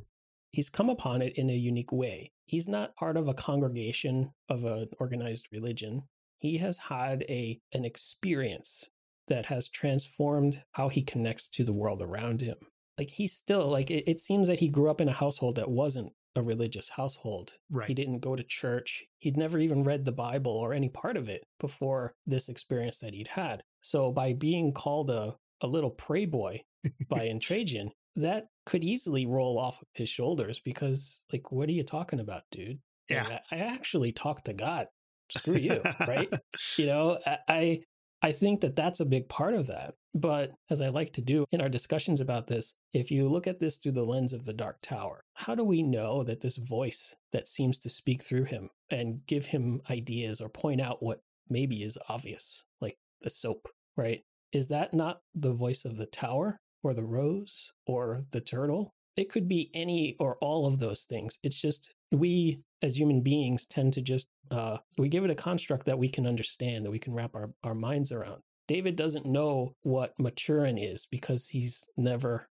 He's 0.52 0.68
come 0.68 0.90
upon 0.90 1.22
it 1.22 1.36
in 1.36 1.48
a 1.48 1.54
unique 1.54 1.92
way. 1.92 2.30
He's 2.44 2.68
not 2.68 2.94
part 2.94 3.16
of 3.16 3.26
a 3.26 3.34
congregation 3.34 4.32
of 4.48 4.64
an 4.64 4.88
organized 5.00 5.48
religion. 5.50 6.02
He 6.38 6.58
has 6.58 6.78
had 6.90 7.24
a 7.28 7.58
an 7.72 7.84
experience 7.84 8.90
that 9.28 9.46
has 9.46 9.68
transformed 9.68 10.62
how 10.72 10.88
he 10.88 11.02
connects 11.02 11.48
to 11.48 11.64
the 11.64 11.72
world 11.72 12.02
around 12.02 12.42
him. 12.42 12.56
Like 12.98 13.10
he's 13.10 13.32
still 13.32 13.68
like 13.68 13.90
it, 13.90 14.04
it 14.06 14.20
seems 14.20 14.48
that 14.48 14.58
he 14.58 14.68
grew 14.68 14.90
up 14.90 15.00
in 15.00 15.08
a 15.08 15.12
household 15.12 15.56
that 15.56 15.70
wasn't 15.70 16.12
a 16.36 16.42
religious 16.42 16.90
household. 16.90 17.58
Right. 17.70 17.88
He 17.88 17.94
didn't 17.94 18.20
go 18.20 18.36
to 18.36 18.42
church. 18.42 19.04
He'd 19.18 19.36
never 19.36 19.58
even 19.58 19.84
read 19.84 20.04
the 20.04 20.12
Bible 20.12 20.52
or 20.52 20.72
any 20.72 20.88
part 20.88 21.16
of 21.16 21.28
it 21.28 21.44
before 21.60 22.14
this 22.26 22.48
experience 22.48 22.98
that 22.98 23.14
he'd 23.14 23.28
had. 23.28 23.62
So 23.80 24.10
by 24.12 24.32
being 24.32 24.72
called 24.72 25.10
a, 25.10 25.36
a 25.60 25.66
little 25.66 25.90
pray 25.90 26.26
boy 26.26 26.62
by 27.08 27.20
Entragian, 27.28 27.90
that 28.16 28.46
could 28.66 28.84
easily 28.84 29.26
roll 29.26 29.58
off 29.58 29.82
of 29.82 29.88
his 29.94 30.08
shoulders 30.08 30.60
because 30.60 31.24
like 31.32 31.50
what 31.50 31.68
are 31.68 31.72
you 31.72 31.84
talking 31.84 32.20
about, 32.20 32.42
dude? 32.50 32.80
Yeah. 33.08 33.28
Like, 33.28 33.40
I, 33.50 33.56
actually 33.58 34.12
talk 34.12 34.44
to 34.44 34.52
God. 34.52 34.86
Screw 35.28 35.56
you, 35.56 35.82
right? 36.06 36.28
You 36.76 36.86
know, 36.86 37.18
I 37.48 37.80
I 38.22 38.30
think 38.30 38.60
that 38.60 38.76
that's 38.76 39.00
a 39.00 39.04
big 39.04 39.28
part 39.28 39.54
of 39.54 39.66
that. 39.66 39.94
But 40.14 40.52
as 40.70 40.80
I 40.80 40.88
like 40.88 41.12
to 41.14 41.22
do 41.22 41.44
in 41.50 41.60
our 41.60 41.68
discussions 41.68 42.20
about 42.20 42.46
this, 42.46 42.76
if 42.92 43.10
you 43.10 43.28
look 43.28 43.46
at 43.46 43.58
this 43.58 43.78
through 43.78 43.92
the 43.92 44.04
lens 44.04 44.32
of 44.32 44.44
the 44.44 44.52
Dark 44.52 44.78
Tower, 44.82 45.24
how 45.34 45.54
do 45.54 45.64
we 45.64 45.82
know 45.82 46.22
that 46.22 46.40
this 46.40 46.58
voice 46.58 47.16
that 47.32 47.48
seems 47.48 47.78
to 47.78 47.90
speak 47.90 48.22
through 48.22 48.44
him 48.44 48.68
and 48.90 49.26
give 49.26 49.46
him 49.46 49.80
ideas 49.90 50.40
or 50.40 50.48
point 50.48 50.80
out 50.80 51.02
what 51.02 51.20
maybe 51.48 51.82
is 51.82 51.98
obvious, 52.08 52.66
like 52.80 52.98
the 53.22 53.30
soap, 53.30 53.68
right? 53.96 54.22
Is 54.52 54.68
that 54.68 54.92
not 54.92 55.20
the 55.34 55.52
voice 55.52 55.84
of 55.84 55.96
the 55.96 56.06
tower 56.06 56.60
or 56.82 56.94
the 56.94 57.04
rose 57.04 57.72
or 57.86 58.20
the 58.32 58.40
turtle? 58.40 58.94
It 59.16 59.28
could 59.28 59.46
be 59.46 59.70
any 59.74 60.16
or 60.18 60.36
all 60.40 60.66
of 60.66 60.78
those 60.78 61.04
things. 61.04 61.38
It's 61.42 61.60
just 61.60 61.94
we 62.10 62.62
as 62.82 62.98
human 62.98 63.22
beings 63.22 63.64
tend 63.64 63.92
to 63.94 64.02
just 64.02 64.28
uh, 64.50 64.78
we 64.98 65.08
give 65.08 65.24
it 65.24 65.30
a 65.30 65.34
construct 65.34 65.86
that 65.86 65.98
we 65.98 66.08
can 66.08 66.26
understand 66.26 66.84
that 66.84 66.90
we 66.90 66.98
can 66.98 67.14
wrap 67.14 67.34
our, 67.34 67.50
our 67.64 67.74
minds 67.74 68.12
around 68.12 68.42
david 68.68 68.96
doesn't 68.96 69.26
know 69.26 69.74
what 69.82 70.14
maturin 70.18 70.78
is 70.78 71.06
because 71.06 71.48
he's 71.48 71.90
never 71.96 72.48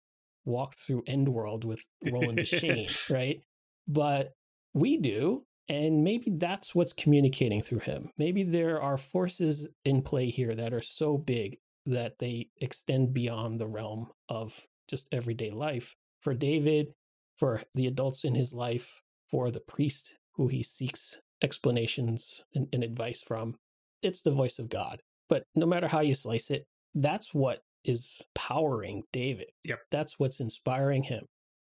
walked 0.44 0.78
through 0.78 1.04
endworld 1.04 1.64
with 1.64 1.88
roland 2.04 2.40
deschain 2.40 2.92
right 3.10 3.42
but 3.88 4.34
we 4.74 4.98
do 4.98 5.44
and 5.68 6.04
maybe 6.04 6.30
that's 6.36 6.76
what's 6.76 6.94
communicating 6.94 7.62
through 7.62 7.80
him 7.80 8.10
maybe 8.18 8.44
there 8.44 8.80
are 8.82 8.98
forces 8.98 9.70
in 9.84 10.02
play 10.02 10.28
here 10.28 10.54
that 10.54 10.74
are 10.74 10.82
so 10.82 11.18
big 11.18 11.58
that 11.86 12.20
they 12.20 12.50
extend 12.60 13.14
beyond 13.14 13.60
the 13.60 13.68
realm 13.68 14.10
of 14.30 14.68
just 14.90 15.08
everyday 15.12 15.52
life 15.52 15.96
for 16.20 16.34
david 16.34 16.94
for 17.38 17.62
the 17.74 17.88
adults 17.88 18.24
in 18.24 18.36
his 18.36 18.54
life 18.54 19.02
for 19.30 19.52
the 19.52 19.60
priest 19.60 20.18
who 20.36 20.48
he 20.48 20.64
seeks 20.64 21.22
explanations 21.42 22.44
and, 22.54 22.68
and, 22.74 22.84
advice 22.84 23.22
from. 23.22 23.56
It's 24.02 24.22
the 24.22 24.32
voice 24.32 24.60
of 24.60 24.70
God. 24.70 25.02
But 25.30 25.44
no 25.56 25.66
matter 25.66 25.88
how 25.88 26.02
you 26.02 26.16
slice 26.16 26.50
it, 26.50 26.66
that's 26.94 27.34
what 27.34 27.60
is 27.84 28.22
powering 28.34 29.04
David. 29.12 29.48
Yep. 29.64 29.80
That's 29.92 30.20
what's 30.20 30.40
inspiring 30.40 31.04
him. 31.04 31.26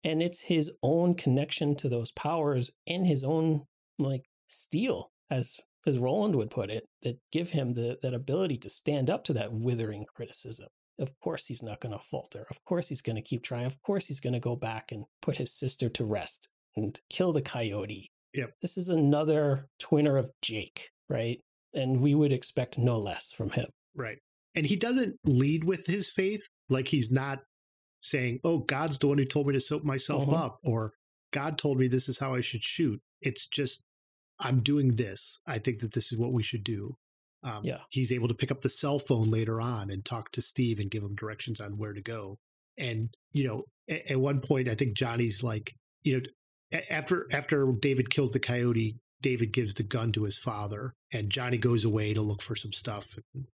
And 0.03 0.21
it's 0.21 0.41
his 0.41 0.71
own 0.83 1.15
connection 1.15 1.75
to 1.77 1.89
those 1.89 2.11
powers 2.11 2.71
and 2.87 3.05
his 3.05 3.23
own 3.23 3.63
like 3.97 4.23
steel, 4.47 5.11
as 5.29 5.59
as 5.87 5.97
Roland 5.99 6.35
would 6.35 6.49
put 6.49 6.69
it, 6.69 6.85
that 7.03 7.17
give 7.31 7.51
him 7.51 7.73
the 7.73 7.97
that 8.01 8.13
ability 8.13 8.57
to 8.57 8.69
stand 8.69 9.09
up 9.09 9.23
to 9.25 9.33
that 9.33 9.53
withering 9.53 10.05
criticism. 10.15 10.67
Of 10.99 11.17
course 11.19 11.45
he's 11.47 11.61
not 11.63 11.79
going 11.79 11.93
to 11.93 11.99
falter. 11.99 12.45
Of 12.49 12.63
course 12.65 12.89
he's 12.89 13.01
going 13.01 13.15
to 13.17 13.21
keep 13.21 13.43
trying. 13.43 13.65
Of 13.65 13.81
course 13.83 14.07
he's 14.07 14.19
going 14.19 14.33
to 14.33 14.39
go 14.39 14.55
back 14.55 14.91
and 14.91 15.05
put 15.21 15.37
his 15.37 15.53
sister 15.53 15.89
to 15.89 16.03
rest 16.05 16.49
and 16.75 16.99
kill 17.09 17.33
the 17.33 17.41
coyote. 17.41 18.09
Yep. 18.33 18.53
This 18.61 18.77
is 18.77 18.89
another 18.89 19.67
twinner 19.81 20.19
of 20.19 20.29
Jake, 20.41 20.89
right? 21.09 21.39
And 21.73 22.01
we 22.01 22.15
would 22.15 22.33
expect 22.33 22.79
no 22.79 22.97
less 22.99 23.31
from 23.31 23.51
him. 23.51 23.67
Right. 23.95 24.17
And 24.55 24.65
he 24.65 24.75
doesn't 24.75 25.17
lead 25.23 25.63
with 25.63 25.85
his 25.85 26.09
faith. 26.09 26.41
Like 26.69 26.87
he's 26.87 27.11
not 27.11 27.39
saying, 28.01 28.39
oh, 28.43 28.59
God's 28.59 28.97
the 28.99 29.07
one 29.07 29.17
who 29.19 29.25
told 29.25 29.47
me 29.47 29.53
to 29.53 29.59
soap 29.59 29.83
myself 29.83 30.25
Mhm. 30.25 30.33
up, 30.33 30.57
or 30.63 30.93
God 31.31 31.57
told 31.57 31.77
me 31.79 31.87
this 31.87 32.09
is 32.09 32.19
how 32.19 32.33
I 32.33 32.41
should 32.41 32.63
shoot. 32.63 32.99
It's 33.21 33.47
just, 33.47 33.83
I'm 34.39 34.61
doing 34.61 34.95
this. 34.95 35.39
I 35.47 35.59
think 35.59 35.79
that 35.79 35.93
this 35.93 36.11
is 36.11 36.19
what 36.19 36.33
we 36.33 36.43
should 36.43 36.63
do. 36.63 36.95
Um, 37.43 37.61
Yeah. 37.63 37.79
He's 37.89 38.11
able 38.11 38.27
to 38.27 38.33
pick 38.33 38.51
up 38.51 38.61
the 38.61 38.69
cell 38.69 38.99
phone 38.99 39.29
later 39.29 39.61
on 39.61 39.89
and 39.89 40.03
talk 40.03 40.31
to 40.33 40.41
Steve 40.41 40.79
and 40.79 40.91
give 40.91 41.03
him 41.03 41.15
directions 41.15 41.59
on 41.61 41.77
where 41.77 41.93
to 41.93 42.01
go. 42.01 42.37
And, 42.77 43.09
you 43.31 43.47
know, 43.47 43.63
at, 43.89 44.11
at 44.11 44.19
one 44.19 44.41
point, 44.41 44.67
I 44.67 44.75
think 44.75 44.95
Johnny's 44.97 45.43
like, 45.43 45.73
you 46.03 46.17
know, 46.17 46.79
after 46.89 47.27
after 47.31 47.71
David 47.79 48.09
kills 48.09 48.31
the 48.31 48.39
coyote, 48.39 48.97
David 49.21 49.53
gives 49.53 49.75
the 49.75 49.83
gun 49.83 50.11
to 50.11 50.23
his 50.23 50.37
father, 50.37 50.93
and 51.11 51.29
Johnny 51.29 51.57
goes 51.57 51.85
away 51.85 52.13
to 52.13 52.21
look 52.21 52.41
for 52.41 52.55
some 52.55 52.73
stuff. 52.73 53.15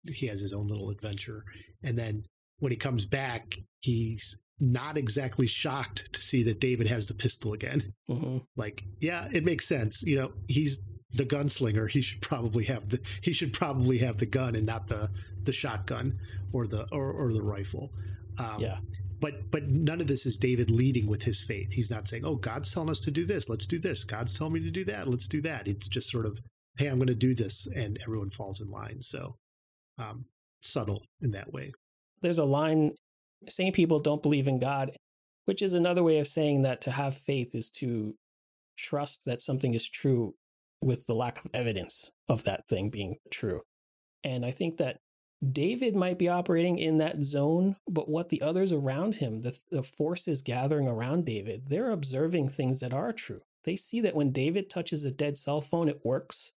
He 0.07 0.27
has 0.27 0.41
his 0.41 0.53
own 0.53 0.69
little 0.69 0.91
adventure, 0.91 1.43
and 1.83 1.99
then 1.99 2.25
when 2.59 2.71
he 2.71 2.77
comes 2.77 3.07
back, 3.07 3.57
he's 3.81 4.37
not 4.61 4.97
exactly 4.99 5.47
shocked 5.47 6.13
to 6.13 6.21
see 6.21 6.43
that 6.45 6.61
David 6.61 6.87
has 6.89 7.07
the 7.07 7.15
pistol 7.15 7.53
again. 7.53 7.93
hmm 8.09 8.39
Like, 8.57 8.83
yeah, 9.01 9.29
it 9.33 9.45
makes 9.45 9.67
sense. 9.67 10.03
You 10.03 10.17
know, 10.17 10.33
he's 10.49 10.81
the 11.15 11.25
gunslinger. 11.25 11.89
He 11.89 12.01
should 12.01 12.21
probably 12.21 12.65
have 12.65 12.89
the 12.89 13.01
he 13.23 13.33
should 13.33 13.53
probably 13.53 13.99
have 13.99 14.19
the 14.19 14.27
gun 14.27 14.55
and 14.57 14.67
not 14.67 14.89
the 14.89 15.11
the 15.45 15.53
shotgun 15.53 16.19
or 16.53 16.67
the 16.67 16.87
or, 16.93 17.13
or 17.13 17.33
the 17.33 17.43
rifle. 17.43 17.91
Um, 18.39 18.61
Yeah. 18.61 18.79
but 19.21 19.51
but 19.51 19.69
none 19.69 20.01
of 20.01 20.07
this 20.07 20.27
is 20.27 20.37
David 20.37 20.71
leading 20.71 21.07
with 21.07 21.23
his 21.23 21.41
faith. 21.41 21.73
He's 21.73 21.91
not 21.91 22.09
saying, 22.09 22.25
"Oh, 22.25 22.37
God's 22.37 22.71
telling 22.71 22.91
us 22.91 23.01
to 23.01 23.11
do 23.11 23.25
this. 23.25 23.49
Let's 23.49 23.67
do 23.67 23.79
this. 23.79 24.05
God's 24.05 24.37
telling 24.37 24.53
me 24.55 24.61
to 24.61 24.71
do 24.71 24.85
that. 24.85 25.09
Let's 25.09 25.27
do 25.29 25.41
that." 25.43 25.67
It's 25.67 25.89
just 25.89 26.11
sort 26.11 26.27
of, 26.27 26.41
"Hey, 26.77 26.87
I'm 26.89 26.99
going 26.99 27.07
to 27.09 27.15
do 27.15 27.35
this," 27.35 27.67
and 27.75 27.99
everyone 28.03 28.31
falls 28.31 28.61
in 28.61 28.71
line. 28.71 29.01
So, 29.01 29.37
um, 29.99 30.27
subtle 30.63 31.05
in 31.23 31.31
that 31.33 31.53
way. 31.53 31.73
There's 32.21 32.39
a 32.39 32.45
line 32.45 32.93
saying 33.49 33.73
people 33.73 34.01
don't 34.01 34.23
believe 34.23 34.49
in 34.49 34.59
God, 34.59 34.97
which 35.45 35.63
is 35.63 35.75
another 35.75 36.03
way 36.03 36.19
of 36.19 36.27
saying 36.27 36.63
that 36.63 36.81
to 36.83 36.91
have 36.91 37.15
faith 37.15 37.55
is 37.55 37.71
to 37.71 38.15
trust 38.77 39.25
that 39.25 39.41
something 39.41 39.75
is 39.75 39.89
true 39.89 40.35
with 40.81 41.07
the 41.07 41.15
lack 41.15 41.45
of 41.45 41.51
evidence 41.53 42.13
of 42.29 42.45
that 42.45 42.69
thing 42.69 42.91
being 42.91 43.17
true. 43.31 43.63
And 44.25 44.45
I 44.45 44.51
think 44.51 44.77
that 44.79 44.99
David 45.53 45.95
might 45.95 46.19
be 46.19 46.29
operating 46.29 46.79
in 46.79 46.97
that 46.99 47.23
zone, 47.23 47.77
but 47.89 48.09
what 48.09 48.29
the 48.29 48.43
others 48.43 48.73
around 48.73 49.17
him, 49.17 49.43
the, 49.43 49.57
the 49.71 49.83
forces 49.83 50.43
gathering 50.43 50.89
around 50.89 51.27
David, 51.27 51.69
they're 51.69 51.91
observing 51.91 52.49
things 52.49 52.81
that 52.81 52.93
are 52.93 53.13
true. 53.13 53.41
They 53.65 53.77
see 53.77 54.01
that 54.01 54.17
when 54.17 54.33
David 54.33 54.69
touches 54.69 55.05
a 55.05 55.11
dead 55.11 55.37
cell 55.37 55.61
phone, 55.61 55.89
it 55.89 56.05
works. 56.05 56.55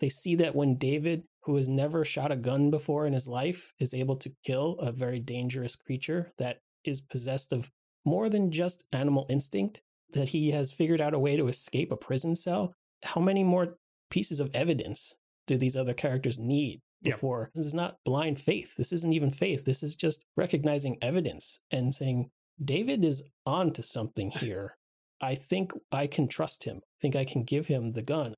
They 0.00 0.08
see 0.08 0.34
that 0.36 0.54
when 0.54 0.76
David, 0.76 1.24
who 1.44 1.56
has 1.56 1.68
never 1.68 2.04
shot 2.04 2.32
a 2.32 2.36
gun 2.36 2.70
before 2.70 3.06
in 3.06 3.12
his 3.12 3.28
life, 3.28 3.72
is 3.78 3.94
able 3.94 4.16
to 4.16 4.32
kill 4.44 4.74
a 4.78 4.92
very 4.92 5.20
dangerous 5.20 5.76
creature 5.76 6.32
that 6.38 6.58
is 6.84 7.00
possessed 7.00 7.52
of 7.52 7.70
more 8.04 8.28
than 8.28 8.50
just 8.50 8.84
animal 8.92 9.26
instinct, 9.28 9.82
that 10.12 10.30
he 10.30 10.50
has 10.52 10.72
figured 10.72 11.00
out 11.00 11.14
a 11.14 11.18
way 11.18 11.36
to 11.36 11.48
escape 11.48 11.92
a 11.92 11.96
prison 11.96 12.34
cell. 12.34 12.74
How 13.04 13.20
many 13.20 13.44
more 13.44 13.76
pieces 14.10 14.40
of 14.40 14.50
evidence 14.54 15.16
do 15.46 15.56
these 15.56 15.76
other 15.76 15.94
characters 15.94 16.38
need 16.38 16.80
Yep. 17.02 17.14
before? 17.14 17.50
This 17.54 17.66
is 17.66 17.74
not 17.74 17.96
blind 18.04 18.38
faith. 18.38 18.76
This 18.76 18.92
isn't 18.92 19.12
even 19.12 19.30
faith. 19.30 19.64
This 19.64 19.82
is 19.82 19.94
just 19.94 20.26
recognizing 20.36 20.98
evidence 21.00 21.60
and 21.70 21.94
saying, 21.94 22.30
David 22.62 23.04
is 23.04 23.30
on 23.46 23.72
to 23.72 23.82
something 23.82 24.30
here. 24.40 24.76
I 25.20 25.34
think 25.34 25.72
I 25.92 26.06
can 26.06 26.28
trust 26.28 26.64
him. 26.64 26.78
I 26.78 26.96
think 27.00 27.16
I 27.16 27.24
can 27.24 27.44
give 27.44 27.66
him 27.66 27.92
the 27.92 28.02
gun. 28.02 28.34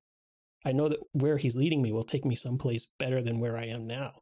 I 0.65 0.71
know 0.71 0.87
that 0.89 0.99
where 1.11 1.37
he's 1.37 1.55
leading 1.55 1.81
me 1.81 1.91
will 1.91 2.03
take 2.03 2.25
me 2.25 2.35
someplace 2.35 2.87
better 2.99 3.21
than 3.21 3.39
where 3.39 3.57
I 3.57 3.65
am 3.65 3.85
now. 3.85 4.13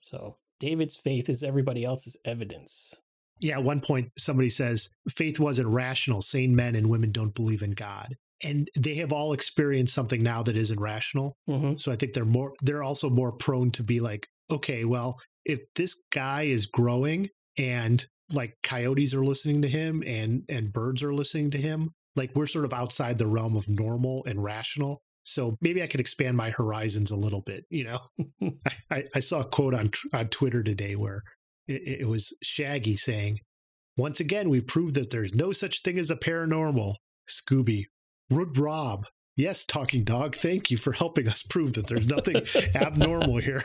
So 0.00 0.36
David's 0.60 0.96
faith 0.96 1.28
is 1.28 1.42
everybody 1.42 1.84
else's 1.84 2.16
evidence. 2.24 3.02
Yeah, 3.40 3.58
at 3.58 3.64
one 3.64 3.80
point 3.80 4.10
somebody 4.18 4.50
says 4.50 4.88
faith 5.08 5.38
wasn't 5.38 5.68
rational. 5.68 6.22
Sane 6.22 6.54
men 6.54 6.74
and 6.74 6.88
women 6.90 7.12
don't 7.12 7.34
believe 7.34 7.62
in 7.62 7.72
God. 7.72 8.16
And 8.42 8.68
they 8.78 8.94
have 8.96 9.12
all 9.12 9.32
experienced 9.32 9.94
something 9.94 10.22
now 10.22 10.42
that 10.44 10.56
isn't 10.56 10.80
rational. 10.80 11.36
hmm 11.46 11.74
So 11.76 11.90
I 11.92 11.96
think 11.96 12.12
they're 12.12 12.24
more 12.24 12.52
they're 12.62 12.82
also 12.82 13.10
more 13.10 13.32
prone 13.32 13.70
to 13.72 13.82
be 13.82 14.00
like, 14.00 14.28
okay, 14.50 14.84
well, 14.84 15.20
if 15.44 15.60
this 15.74 16.02
guy 16.10 16.42
is 16.42 16.66
growing 16.66 17.28
and 17.56 18.06
like 18.30 18.56
coyotes 18.62 19.14
are 19.14 19.24
listening 19.24 19.62
to 19.62 19.68
him 19.68 20.02
and 20.06 20.42
and 20.48 20.72
birds 20.72 21.02
are 21.02 21.14
listening 21.14 21.50
to 21.52 21.58
him, 21.58 21.90
like 22.14 22.30
we're 22.34 22.46
sort 22.46 22.64
of 22.64 22.72
outside 22.72 23.18
the 23.18 23.26
realm 23.26 23.56
of 23.56 23.68
normal 23.68 24.24
and 24.26 24.42
rational. 24.42 25.02
So 25.28 25.58
maybe 25.60 25.82
I 25.82 25.86
could 25.86 26.00
expand 26.00 26.38
my 26.38 26.48
horizons 26.50 27.10
a 27.10 27.16
little 27.16 27.42
bit. 27.42 27.66
You 27.68 27.84
know, 27.84 28.50
I, 28.90 29.04
I, 29.14 29.20
saw 29.20 29.40
a 29.40 29.44
quote 29.44 29.74
on 29.74 29.90
on 30.14 30.28
Twitter 30.28 30.62
today 30.62 30.96
where 30.96 31.22
it, 31.66 32.00
it 32.00 32.08
was 32.08 32.32
Shaggy 32.42 32.96
saying, 32.96 33.40
"Once 33.98 34.20
again, 34.20 34.48
we 34.48 34.62
proved 34.62 34.94
that 34.94 35.10
there's 35.10 35.34
no 35.34 35.52
such 35.52 35.82
thing 35.82 35.98
as 35.98 36.10
a 36.10 36.16
paranormal." 36.16 36.94
Scooby, 37.28 37.84
Rud 38.30 38.56
Rob, 38.56 39.04
yes, 39.36 39.66
talking 39.66 40.02
dog. 40.02 40.34
Thank 40.34 40.70
you 40.70 40.78
for 40.78 40.92
helping 40.92 41.28
us 41.28 41.42
prove 41.42 41.74
that 41.74 41.88
there's 41.88 42.06
nothing 42.06 42.42
abnormal 42.74 43.36
here. 43.42 43.62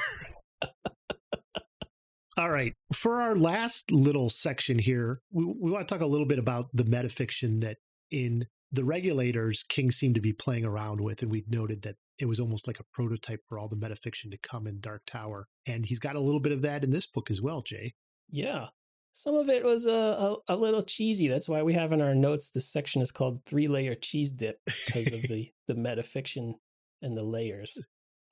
All 2.36 2.50
right. 2.50 2.74
For 2.94 3.22
our 3.22 3.38
last 3.38 3.90
little 3.90 4.30
section 4.30 4.80
here, 4.80 5.22
we, 5.32 5.46
we 5.46 5.72
want 5.72 5.88
to 5.88 5.94
talk 5.94 6.02
a 6.02 6.08
little 6.08 6.28
bit 6.28 6.40
about 6.40 6.66
the 6.74 6.84
metafiction 6.84 7.62
that 7.62 7.78
in 8.12 8.48
the 8.74 8.84
regulators 8.84 9.64
King 9.70 9.92
seemed 9.92 10.16
to 10.16 10.22
be 10.22 10.34
playing 10.34 10.66
around 10.66 11.00
with. 11.00 11.22
And 11.22 11.32
we 11.32 11.46
noted 11.48 11.84
that 11.84 11.96
it 12.18 12.26
was 12.26 12.40
almost 12.40 12.68
like 12.68 12.80
a 12.80 12.86
prototype 12.92 13.42
for 13.48 13.60
all 13.60 13.70
the 13.70 13.76
metafiction 13.76 14.32
to 14.32 14.38
come 14.38 14.68
in 14.68 14.80
Dark 14.80 15.04
Tower. 15.06 15.48
And 15.66 15.86
he's 15.86 16.00
got 16.00 16.16
a 16.16 16.20
little 16.20 16.40
bit 16.40 16.52
of 16.52 16.64
that 16.64 16.84
in 16.84 16.92
this 16.92 17.06
book 17.06 17.30
as 17.30 17.42
well, 17.42 17.62
Jay. 17.62 17.94
Yeah. 18.30 18.68
Some 19.14 19.36
of 19.36 19.48
it 19.48 19.64
was 19.64 19.86
a, 19.86 19.92
a, 19.92 20.38
a 20.50 20.56
little 20.56 20.82
cheesy. 20.82 21.28
That's 21.28 21.48
why 21.48 21.62
we 21.62 21.74
have 21.74 21.94
in 21.94 22.02
our 22.02 22.16
notes 22.16 22.50
this 22.50 22.72
section 22.72 23.02
is 23.04 23.12
called 23.12 23.46
three 23.46 23.68
layer 23.68 23.94
cheese 23.94 24.32
dip 24.32 24.58
because 24.88 25.14
of 25.14 25.22
the 25.30 25.52
the 25.68 25.76
metafiction 25.76 26.56
and 27.04 27.16
the 27.16 27.24
layers. 27.24 27.80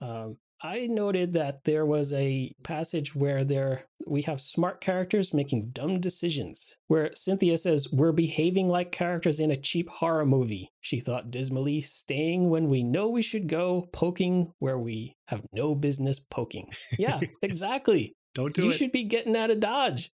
Um, 0.01 0.38
I 0.63 0.88
noted 0.88 1.34
that 1.34 1.63
there 1.63 1.86
was 1.86 2.13
a 2.13 2.53
passage 2.63 3.15
where 3.15 3.44
there 3.44 3.86
we 4.06 4.24
have 4.24 4.39
smart 4.39 4.82
characters 4.82 5.34
making 5.34 5.72
dumb 5.72 6.00
decisions. 6.00 6.77
Where 6.88 7.12
Cynthia 7.13 7.58
says, 7.58 7.88
We're 7.91 8.12
behaving 8.12 8.68
like 8.70 8.91
characters 8.91 9.39
in 9.39 9.51
a 9.51 9.58
cheap 9.58 9.89
horror 9.89 10.25
movie, 10.25 10.72
she 10.80 11.00
thought 11.00 11.32
dismally, 11.32 11.82
staying 11.82 12.50
when 12.50 12.70
we 12.70 12.84
know 12.84 13.10
we 13.10 13.22
should 13.22 13.48
go, 13.48 13.89
poking 13.91 14.53
where 14.60 14.77
we 14.77 15.15
have 15.27 15.44
no 15.51 15.75
business 15.75 16.20
poking. 16.20 16.70
Yeah, 16.98 17.20
exactly. 17.41 18.15
Don't 18.36 18.53
do 18.53 18.62
you 18.62 18.70
it. 18.70 18.72
You 18.72 18.77
should 18.77 18.91
be 18.91 19.03
getting 19.03 19.36
out 19.36 19.51
of 19.51 19.60
Dodge. 19.60 20.12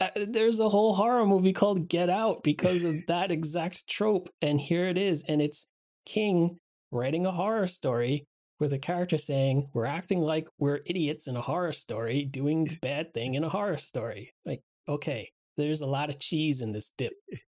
Uh, 0.00 0.10
there's 0.28 0.60
a 0.60 0.68
whole 0.68 0.94
horror 0.94 1.26
movie 1.26 1.52
called 1.52 1.88
Get 1.88 2.08
Out 2.08 2.44
because 2.44 2.84
of 2.84 3.06
that 3.08 3.32
exact 3.32 3.88
trope. 3.88 4.28
And 4.40 4.60
here 4.60 4.86
it 4.86 4.96
is. 4.96 5.24
And 5.26 5.42
it's 5.42 5.72
King 6.06 6.58
writing 6.92 7.26
a 7.26 7.32
horror 7.32 7.66
story 7.66 8.27
with 8.58 8.72
a 8.72 8.78
character 8.78 9.18
saying, 9.18 9.68
We're 9.72 9.86
acting 9.86 10.20
like 10.20 10.48
we're 10.58 10.80
idiots 10.86 11.26
in 11.28 11.36
a 11.36 11.40
horror 11.40 11.72
story, 11.72 12.24
doing 12.24 12.64
the 12.64 12.76
bad 12.82 13.14
thing 13.14 13.34
in 13.34 13.44
a 13.44 13.48
horror 13.48 13.76
story. 13.76 14.32
Like, 14.44 14.62
okay, 14.88 15.28
there's 15.56 15.80
a 15.80 15.86
lot 15.86 16.08
of 16.08 16.18
cheese 16.18 16.62
in 16.62 16.72
this 16.72 16.90
dip. 16.96 17.12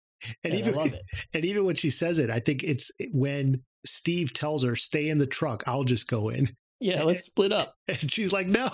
And, 0.44 0.52
and 0.52 0.60
even, 0.60 0.74
I 0.74 0.76
love 0.76 0.92
it. 0.92 1.02
And 1.32 1.46
even 1.46 1.64
when 1.64 1.76
she 1.76 1.88
says 1.88 2.18
it, 2.18 2.28
I 2.28 2.40
think 2.40 2.62
it's 2.62 2.92
eh, 3.00 3.06
when 3.10 3.62
Steve 3.86 4.34
tells 4.34 4.62
her, 4.64 4.76
Stay 4.76 5.08
in 5.08 5.16
the 5.16 5.26
truck, 5.26 5.64
I'll 5.66 5.84
just 5.84 6.08
go 6.08 6.28
in. 6.28 6.54
Yeah, 6.78 7.04
let's 7.04 7.22
split 7.22 7.52
up. 7.52 7.74
And 7.88 8.12
she's 8.12 8.30
like, 8.30 8.46
No, 8.46 8.68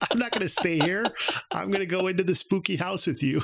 I'm 0.00 0.20
not 0.20 0.30
going 0.30 0.42
to 0.42 0.48
stay 0.48 0.78
here. 0.78 1.04
I'm 1.50 1.72
going 1.72 1.80
to 1.80 1.86
go 1.86 2.06
into 2.06 2.22
the 2.22 2.36
spooky 2.36 2.76
house 2.76 3.08
with 3.08 3.24
you. 3.24 3.42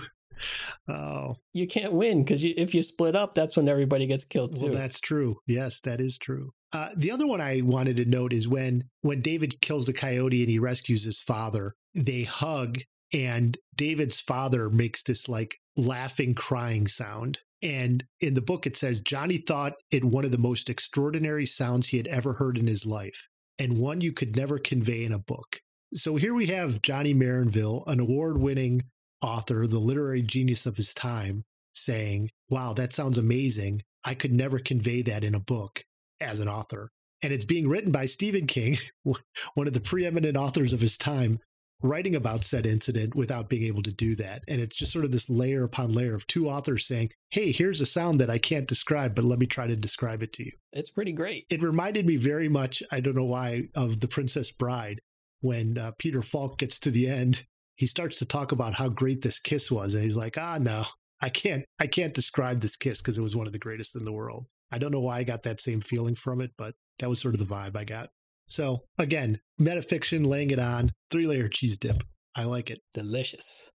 Oh, 0.88 1.36
you 1.52 1.66
can't 1.66 1.92
win 1.92 2.24
because 2.24 2.44
you, 2.44 2.54
if 2.56 2.74
you 2.74 2.82
split 2.82 3.16
up, 3.16 3.34
that's 3.34 3.56
when 3.56 3.68
everybody 3.68 4.06
gets 4.06 4.24
killed 4.24 4.56
too. 4.56 4.66
Well, 4.66 4.74
that's 4.74 5.00
true. 5.00 5.36
Yes, 5.46 5.80
that 5.80 6.00
is 6.00 6.18
true. 6.18 6.52
Uh, 6.72 6.88
the 6.96 7.10
other 7.10 7.26
one 7.26 7.40
I 7.40 7.60
wanted 7.62 7.96
to 7.98 8.04
note 8.04 8.32
is 8.32 8.48
when 8.48 8.84
when 9.02 9.20
David 9.20 9.60
kills 9.60 9.86
the 9.86 9.92
coyote 9.92 10.42
and 10.42 10.50
he 10.50 10.58
rescues 10.58 11.04
his 11.04 11.20
father, 11.20 11.74
they 11.94 12.24
hug, 12.24 12.78
and 13.12 13.56
David's 13.76 14.20
father 14.20 14.68
makes 14.68 15.02
this 15.02 15.28
like 15.28 15.56
laughing, 15.76 16.34
crying 16.34 16.86
sound. 16.86 17.40
And 17.62 18.04
in 18.20 18.34
the 18.34 18.42
book, 18.42 18.66
it 18.66 18.76
says 18.76 19.00
Johnny 19.00 19.38
thought 19.38 19.74
it 19.90 20.04
one 20.04 20.24
of 20.24 20.32
the 20.32 20.38
most 20.38 20.68
extraordinary 20.68 21.46
sounds 21.46 21.88
he 21.88 21.96
had 21.96 22.08
ever 22.08 22.34
heard 22.34 22.58
in 22.58 22.66
his 22.66 22.84
life, 22.84 23.28
and 23.58 23.78
one 23.78 24.00
you 24.00 24.12
could 24.12 24.36
never 24.36 24.58
convey 24.58 25.04
in 25.04 25.12
a 25.12 25.18
book. 25.18 25.60
So 25.94 26.16
here 26.16 26.34
we 26.34 26.46
have 26.46 26.82
Johnny 26.82 27.14
Marinville, 27.14 27.84
an 27.86 28.00
award 28.00 28.38
winning 28.38 28.82
author, 29.24 29.66
the 29.66 29.78
literary 29.78 30.22
genius 30.22 30.66
of 30.66 30.76
his 30.76 30.92
time, 30.92 31.44
saying, 31.72 32.30
Wow, 32.50 32.74
that 32.74 32.92
sounds 32.92 33.18
amazing. 33.18 33.82
I 34.04 34.14
could 34.14 34.32
never 34.32 34.58
convey 34.58 35.02
that 35.02 35.24
in 35.24 35.34
a 35.34 35.40
book 35.40 35.84
as 36.20 36.40
an 36.40 36.48
author. 36.48 36.90
And 37.22 37.32
it's 37.32 37.44
being 37.44 37.68
written 37.68 37.90
by 37.90 38.06
Stephen 38.06 38.46
King, 38.46 38.76
one 39.54 39.66
of 39.66 39.72
the 39.72 39.80
preeminent 39.80 40.36
authors 40.36 40.74
of 40.74 40.80
his 40.82 40.98
time, 40.98 41.38
writing 41.82 42.14
about 42.14 42.44
said 42.44 42.66
incident 42.66 43.14
without 43.14 43.48
being 43.48 43.64
able 43.64 43.82
to 43.82 43.92
do 43.92 44.14
that. 44.16 44.42
And 44.46 44.60
it's 44.60 44.76
just 44.76 44.92
sort 44.92 45.06
of 45.06 45.10
this 45.10 45.30
layer 45.30 45.64
upon 45.64 45.92
layer 45.92 46.14
of 46.14 46.26
two 46.26 46.48
authors 46.48 46.86
saying, 46.86 47.10
Hey, 47.30 47.50
here's 47.50 47.80
a 47.80 47.86
sound 47.86 48.20
that 48.20 48.30
I 48.30 48.38
can't 48.38 48.68
describe, 48.68 49.14
but 49.14 49.24
let 49.24 49.38
me 49.38 49.46
try 49.46 49.66
to 49.66 49.76
describe 49.76 50.22
it 50.22 50.34
to 50.34 50.44
you. 50.44 50.52
It's 50.72 50.90
pretty 50.90 51.12
great. 51.12 51.46
It 51.48 51.62
reminded 51.62 52.06
me 52.06 52.16
very 52.16 52.48
much, 52.48 52.82
I 52.92 53.00
don't 53.00 53.16
know 53.16 53.24
why, 53.24 53.68
of 53.74 54.00
The 54.00 54.08
Princess 54.08 54.50
Bride 54.50 55.00
when 55.40 55.76
uh, 55.76 55.92
Peter 55.98 56.22
Falk 56.22 56.58
gets 56.58 56.78
to 56.80 56.90
the 56.90 57.08
end 57.08 57.44
he 57.76 57.86
starts 57.86 58.18
to 58.18 58.26
talk 58.26 58.52
about 58.52 58.74
how 58.74 58.88
great 58.88 59.22
this 59.22 59.38
kiss 59.38 59.70
was 59.70 59.94
and 59.94 60.02
he's 60.02 60.16
like 60.16 60.36
ah 60.38 60.58
no 60.58 60.84
i 61.20 61.28
can't 61.28 61.64
i 61.78 61.86
can't 61.86 62.14
describe 62.14 62.60
this 62.60 62.76
kiss 62.76 63.00
because 63.00 63.18
it 63.18 63.22
was 63.22 63.36
one 63.36 63.46
of 63.46 63.52
the 63.52 63.58
greatest 63.58 63.96
in 63.96 64.04
the 64.04 64.12
world. 64.12 64.46
I 64.70 64.78
don't 64.78 64.92
know 64.92 65.00
why 65.00 65.18
i 65.18 65.24
got 65.24 65.42
that 65.44 65.60
same 65.60 65.80
feeling 65.80 66.14
from 66.14 66.40
it 66.40 66.52
but 66.56 66.74
that 66.98 67.08
was 67.08 67.20
sort 67.20 67.34
of 67.34 67.40
the 67.40 67.54
vibe 67.54 67.76
i 67.76 67.84
got. 67.84 68.10
So 68.48 68.84
again 68.98 69.40
metafiction 69.60 70.26
laying 70.26 70.50
it 70.50 70.58
on 70.58 70.92
three 71.10 71.26
layer 71.26 71.48
cheese 71.48 71.78
dip. 71.78 72.02
I 72.36 72.44
like 72.44 72.68
it. 72.68 72.80
Delicious. 72.92 73.70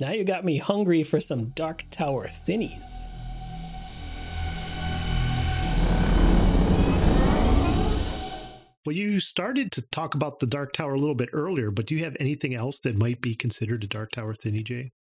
Now 0.00 0.12
you 0.12 0.24
got 0.24 0.44
me 0.44 0.56
hungry 0.56 1.02
for 1.02 1.20
some 1.20 1.50
dark 1.50 1.84
tower 1.90 2.26
thinnies 2.26 3.10
Well, 8.86 8.96
you 8.96 9.20
started 9.20 9.72
to 9.72 9.82
talk 9.82 10.14
about 10.14 10.40
the 10.40 10.46
Dark 10.46 10.72
Tower 10.72 10.94
a 10.94 10.98
little 10.98 11.14
bit 11.14 11.28
earlier, 11.34 11.70
but 11.70 11.84
do 11.84 11.94
you 11.94 12.02
have 12.04 12.16
anything 12.18 12.54
else 12.54 12.80
that 12.80 12.96
might 12.96 13.20
be 13.20 13.34
considered 13.34 13.84
a 13.84 13.86
Dark 13.86 14.12
Tower 14.12 14.34
thinny, 14.34 14.62
Jay? 14.62 14.92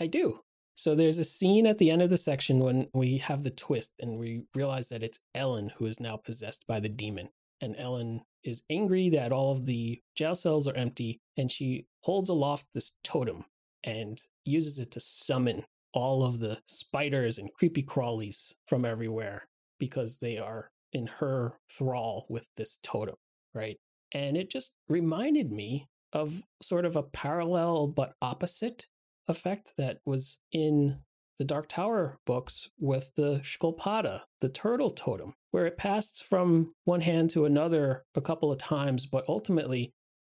I 0.00 0.08
do. 0.08 0.40
So 0.74 0.96
there's 0.96 1.18
a 1.18 1.24
scene 1.24 1.64
at 1.64 1.78
the 1.78 1.88
end 1.90 2.02
of 2.02 2.10
the 2.10 2.18
section 2.18 2.58
when 2.58 2.88
we 2.92 3.18
have 3.18 3.44
the 3.44 3.50
twist 3.50 3.94
and 4.00 4.18
we 4.18 4.42
realize 4.56 4.88
that 4.88 5.04
it's 5.04 5.20
Ellen 5.36 5.70
who 5.76 5.86
is 5.86 6.00
now 6.00 6.16
possessed 6.16 6.66
by 6.66 6.80
the 6.80 6.88
demon. 6.88 7.28
And 7.60 7.76
Ellen 7.78 8.22
is 8.42 8.64
angry 8.68 9.08
that 9.10 9.32
all 9.32 9.52
of 9.52 9.66
the 9.66 10.00
jail 10.16 10.34
cells 10.34 10.66
are 10.66 10.76
empty 10.76 11.20
and 11.36 11.50
she 11.50 11.86
holds 12.02 12.28
aloft 12.28 12.74
this 12.74 12.96
totem 13.04 13.44
and 13.84 14.20
uses 14.44 14.80
it 14.80 14.90
to 14.92 15.00
summon 15.00 15.64
all 15.92 16.24
of 16.24 16.40
the 16.40 16.60
spiders 16.64 17.38
and 17.38 17.54
creepy 17.54 17.84
crawlies 17.84 18.54
from 18.66 18.84
everywhere 18.84 19.46
because 19.78 20.18
they 20.18 20.38
are 20.38 20.72
in 20.92 21.06
her 21.06 21.58
thrall 21.70 22.26
with 22.28 22.50
this 22.56 22.78
totem 22.82 23.14
right? 23.54 23.76
And 24.12 24.36
it 24.36 24.50
just 24.50 24.74
reminded 24.88 25.52
me 25.52 25.86
of 26.12 26.42
sort 26.62 26.84
of 26.84 26.96
a 26.96 27.02
parallel 27.02 27.86
but 27.88 28.14
opposite 28.22 28.86
effect 29.26 29.74
that 29.76 29.98
was 30.06 30.40
in 30.52 31.00
the 31.38 31.44
Dark 31.44 31.68
Tower 31.68 32.18
books 32.26 32.68
with 32.78 33.12
the 33.14 33.40
Scoldpadda, 33.44 34.22
the 34.40 34.48
turtle 34.48 34.90
totem, 34.90 35.34
where 35.50 35.66
it 35.66 35.78
passed 35.78 36.24
from 36.24 36.72
one 36.84 37.02
hand 37.02 37.30
to 37.30 37.44
another 37.44 38.04
a 38.14 38.20
couple 38.20 38.50
of 38.50 38.58
times, 38.58 39.06
but 39.06 39.24
ultimately 39.28 39.92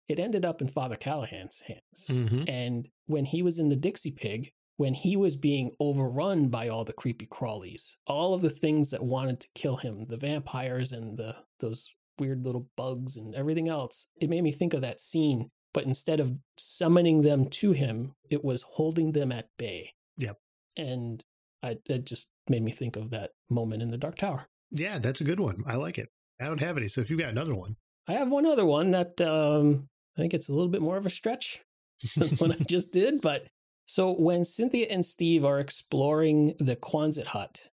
it 0.08 0.18
ended 0.18 0.44
up 0.44 0.60
in 0.60 0.68
Father 0.68 0.96
Callahan's 0.96 1.62
hands. 1.62 2.08
Mm-hmm. 2.08 2.44
And 2.48 2.88
when 3.06 3.26
he 3.26 3.42
was 3.42 3.58
in 3.58 3.68
the 3.68 3.76
Dixie 3.76 4.14
Pig, 4.16 4.50
when 4.76 4.94
he 4.94 5.16
was 5.16 5.36
being 5.36 5.72
overrun 5.78 6.48
by 6.48 6.68
all 6.68 6.84
the 6.84 6.92
creepy 6.92 7.26
crawlies, 7.26 7.96
all 8.06 8.34
of 8.34 8.40
the 8.40 8.50
things 8.50 8.90
that 8.90 9.04
wanted 9.04 9.40
to 9.40 9.48
kill 9.54 9.76
him, 9.76 10.06
the 10.06 10.16
vampires 10.16 10.90
and 10.92 11.16
the 11.16 11.36
those 11.60 11.94
weird 12.18 12.44
little 12.44 12.68
bugs 12.76 13.16
and 13.16 13.34
everything 13.34 13.68
else. 13.68 14.08
It 14.20 14.30
made 14.30 14.42
me 14.42 14.52
think 14.52 14.74
of 14.74 14.80
that 14.82 15.00
scene, 15.00 15.50
but 15.72 15.84
instead 15.84 16.20
of 16.20 16.32
summoning 16.56 17.22
them 17.22 17.48
to 17.50 17.72
him, 17.72 18.14
it 18.30 18.44
was 18.44 18.62
holding 18.62 19.12
them 19.12 19.32
at 19.32 19.48
bay. 19.58 19.92
Yep. 20.16 20.38
And 20.76 21.24
I, 21.62 21.78
it 21.86 22.06
just 22.06 22.30
made 22.48 22.62
me 22.62 22.70
think 22.72 22.96
of 22.96 23.10
that 23.10 23.30
moment 23.50 23.82
in 23.82 23.90
the 23.90 23.98
Dark 23.98 24.16
Tower. 24.16 24.46
Yeah, 24.70 24.98
that's 24.98 25.20
a 25.20 25.24
good 25.24 25.40
one. 25.40 25.62
I 25.66 25.76
like 25.76 25.98
it. 25.98 26.08
I 26.40 26.46
don't 26.46 26.60
have 26.60 26.76
any. 26.76 26.88
So 26.88 27.00
if 27.00 27.10
you've 27.10 27.20
got 27.20 27.30
another 27.30 27.54
one, 27.54 27.76
I 28.06 28.14
have 28.14 28.30
one 28.30 28.44
other 28.44 28.66
one 28.66 28.90
that 28.90 29.20
um, 29.20 29.88
I 30.16 30.20
think 30.20 30.34
it's 30.34 30.48
a 30.48 30.52
little 30.52 30.68
bit 30.68 30.82
more 30.82 30.96
of 30.96 31.06
a 31.06 31.10
stretch 31.10 31.62
than 32.16 32.30
what 32.36 32.52
I 32.52 32.64
just 32.68 32.92
did. 32.92 33.20
But 33.22 33.46
so 33.86 34.12
when 34.12 34.44
Cynthia 34.44 34.86
and 34.90 35.04
Steve 35.04 35.44
are 35.44 35.58
exploring 35.58 36.54
the 36.58 36.76
Quonset 36.76 37.28
hut, 37.28 37.70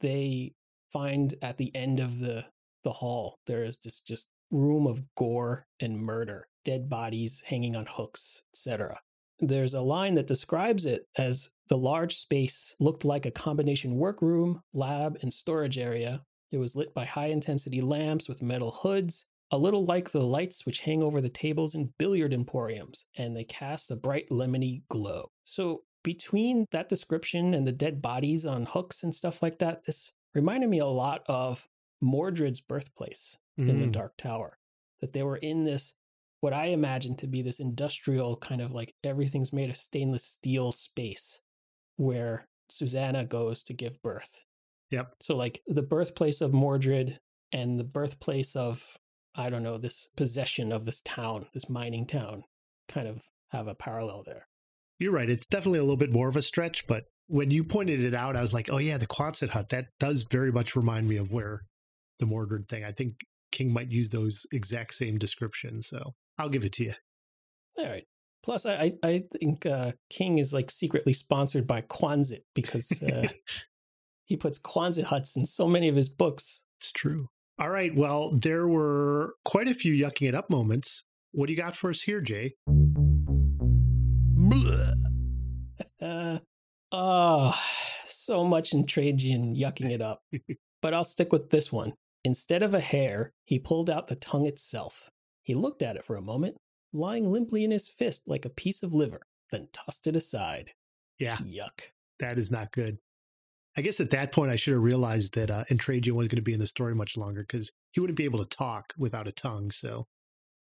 they 0.00 0.52
find 0.92 1.34
at 1.42 1.56
the 1.58 1.74
end 1.74 2.00
of 2.00 2.20
the 2.20 2.46
the 2.84 2.92
hall, 2.92 3.38
there 3.46 3.64
is 3.64 3.78
this 3.78 4.00
just 4.00 4.30
room 4.50 4.86
of 4.86 5.02
gore 5.16 5.66
and 5.80 6.00
murder, 6.00 6.48
dead 6.64 6.88
bodies 6.88 7.42
hanging 7.48 7.74
on 7.74 7.86
hooks, 7.88 8.42
etc. 8.52 9.00
There's 9.40 9.74
a 9.74 9.82
line 9.82 10.14
that 10.14 10.26
describes 10.26 10.86
it 10.86 11.06
as 11.18 11.50
the 11.68 11.76
large 11.76 12.14
space 12.14 12.76
looked 12.78 13.04
like 13.04 13.26
a 13.26 13.30
combination 13.30 13.96
workroom, 13.96 14.62
lab, 14.72 15.18
and 15.22 15.32
storage 15.32 15.78
area. 15.78 16.22
It 16.52 16.58
was 16.58 16.76
lit 16.76 16.94
by 16.94 17.04
high 17.04 17.26
intensity 17.26 17.80
lamps 17.80 18.28
with 18.28 18.42
metal 18.42 18.70
hoods, 18.70 19.28
a 19.50 19.58
little 19.58 19.84
like 19.84 20.10
the 20.10 20.24
lights 20.24 20.64
which 20.64 20.80
hang 20.80 21.02
over 21.02 21.20
the 21.20 21.28
tables 21.28 21.74
in 21.74 21.94
billiard 21.98 22.32
emporiums, 22.32 23.06
and 23.16 23.34
they 23.34 23.44
cast 23.44 23.90
a 23.90 23.96
bright 23.96 24.28
lemony 24.30 24.82
glow. 24.88 25.30
So, 25.42 25.82
between 26.02 26.66
that 26.70 26.90
description 26.90 27.54
and 27.54 27.66
the 27.66 27.72
dead 27.72 28.02
bodies 28.02 28.44
on 28.44 28.66
hooks 28.66 29.02
and 29.02 29.14
stuff 29.14 29.42
like 29.42 29.58
that, 29.58 29.84
this 29.86 30.12
reminded 30.34 30.68
me 30.68 30.78
a 30.78 30.86
lot 30.86 31.22
of 31.28 31.66
Mordred's 32.04 32.60
birthplace 32.60 33.38
in 33.56 33.80
the 33.80 33.86
Mm. 33.86 33.92
Dark 33.92 34.16
Tower. 34.16 34.58
That 35.00 35.12
they 35.12 35.22
were 35.22 35.36
in 35.36 35.64
this, 35.64 35.94
what 36.40 36.52
I 36.52 36.66
imagine 36.66 37.16
to 37.16 37.26
be 37.26 37.40
this 37.42 37.60
industrial 37.60 38.36
kind 38.36 38.60
of 38.60 38.72
like 38.72 38.94
everything's 39.02 39.52
made 39.52 39.70
of 39.70 39.76
stainless 39.76 40.24
steel 40.24 40.72
space 40.72 41.42
where 41.96 42.46
Susanna 42.68 43.24
goes 43.24 43.62
to 43.64 43.74
give 43.74 44.02
birth. 44.02 44.44
Yep. 44.90 45.14
So, 45.20 45.36
like 45.36 45.62
the 45.66 45.82
birthplace 45.82 46.40
of 46.40 46.52
Mordred 46.52 47.18
and 47.52 47.78
the 47.78 47.84
birthplace 47.84 48.54
of, 48.56 48.96
I 49.34 49.50
don't 49.50 49.62
know, 49.62 49.78
this 49.78 50.08
possession 50.16 50.72
of 50.72 50.84
this 50.84 51.00
town, 51.00 51.46
this 51.54 51.68
mining 51.68 52.06
town, 52.06 52.44
kind 52.88 53.08
of 53.08 53.24
have 53.50 53.66
a 53.66 53.74
parallel 53.74 54.22
there. 54.24 54.46
You're 54.98 55.12
right. 55.12 55.30
It's 55.30 55.46
definitely 55.46 55.78
a 55.80 55.82
little 55.82 55.96
bit 55.96 56.12
more 56.12 56.28
of 56.28 56.36
a 56.36 56.42
stretch, 56.42 56.86
but 56.86 57.04
when 57.26 57.50
you 57.50 57.64
pointed 57.64 58.02
it 58.02 58.14
out, 58.14 58.36
I 58.36 58.42
was 58.42 58.52
like, 58.52 58.68
oh, 58.70 58.78
yeah, 58.78 58.98
the 58.98 59.06
Quonset 59.06 59.50
hut. 59.50 59.70
That 59.70 59.86
does 59.98 60.24
very 60.30 60.52
much 60.52 60.76
remind 60.76 61.08
me 61.08 61.16
of 61.16 61.32
where 61.32 61.62
the 62.18 62.26
Mordred 62.26 62.68
thing. 62.68 62.84
I 62.84 62.92
think 62.92 63.24
King 63.52 63.72
might 63.72 63.90
use 63.90 64.10
those 64.10 64.46
exact 64.52 64.94
same 64.94 65.18
descriptions. 65.18 65.88
So 65.88 66.14
I'll 66.38 66.48
give 66.48 66.64
it 66.64 66.72
to 66.74 66.84
you. 66.84 66.94
All 67.78 67.86
right. 67.86 68.04
Plus, 68.44 68.66
I 68.66 68.72
I, 68.74 68.92
I 69.02 69.20
think 69.32 69.64
uh, 69.66 69.92
King 70.10 70.38
is 70.38 70.52
like 70.52 70.70
secretly 70.70 71.12
sponsored 71.12 71.66
by 71.66 71.80
Quonset 71.82 72.42
because 72.54 73.02
uh, 73.02 73.28
he 74.26 74.36
puts 74.36 74.58
Quonset 74.58 75.04
huts 75.04 75.36
in 75.36 75.46
so 75.46 75.66
many 75.66 75.88
of 75.88 75.96
his 75.96 76.08
books. 76.08 76.66
It's 76.80 76.92
true. 76.92 77.28
All 77.58 77.70
right. 77.70 77.94
Well, 77.94 78.36
there 78.36 78.66
were 78.66 79.34
quite 79.44 79.68
a 79.68 79.74
few 79.74 79.94
yucking 79.94 80.28
it 80.28 80.34
up 80.34 80.50
moments. 80.50 81.04
What 81.32 81.46
do 81.46 81.52
you 81.52 81.58
got 81.58 81.76
for 81.76 81.90
us 81.90 82.02
here, 82.02 82.20
Jay? 82.20 82.54
Uh, 86.00 86.38
oh, 86.92 87.54
so 88.04 88.44
much 88.44 88.72
Entragian 88.72 89.56
yucking 89.56 89.90
it 89.90 90.00
up. 90.00 90.22
but 90.82 90.94
I'll 90.94 91.04
stick 91.04 91.32
with 91.32 91.50
this 91.50 91.72
one. 91.72 91.92
Instead 92.24 92.62
of 92.62 92.72
a 92.72 92.80
hair, 92.80 93.32
he 93.44 93.58
pulled 93.58 93.90
out 93.90 94.06
the 94.06 94.16
tongue 94.16 94.46
itself. 94.46 95.10
He 95.42 95.54
looked 95.54 95.82
at 95.82 95.96
it 95.96 96.04
for 96.04 96.16
a 96.16 96.22
moment, 96.22 96.56
lying 96.92 97.30
limply 97.30 97.64
in 97.64 97.70
his 97.70 97.86
fist 97.86 98.22
like 98.26 98.46
a 98.46 98.50
piece 98.50 98.82
of 98.82 98.94
liver, 98.94 99.20
then 99.50 99.68
tossed 99.72 100.06
it 100.06 100.16
aside. 100.16 100.72
Yeah, 101.18 101.36
Yuck. 101.36 101.90
that 102.18 102.38
is 102.38 102.50
not 102.50 102.72
good. 102.72 102.98
I 103.76 103.82
guess 103.82 104.00
at 104.00 104.10
that 104.10 104.32
point, 104.32 104.50
I 104.50 104.56
should 104.56 104.74
have 104.74 104.82
realized 104.82 105.34
that 105.34 105.50
uh, 105.50 105.64
Entragian 105.70 106.12
wasn't 106.12 106.30
going 106.30 106.36
to 106.36 106.42
be 106.42 106.54
in 106.54 106.60
the 106.60 106.66
story 106.66 106.94
much 106.94 107.16
longer 107.16 107.42
because 107.42 107.72
he 107.90 108.00
wouldn't 108.00 108.16
be 108.16 108.24
able 108.24 108.38
to 108.44 108.56
talk 108.56 108.94
without 108.96 109.28
a 109.28 109.32
tongue. 109.32 109.70
So 109.70 110.06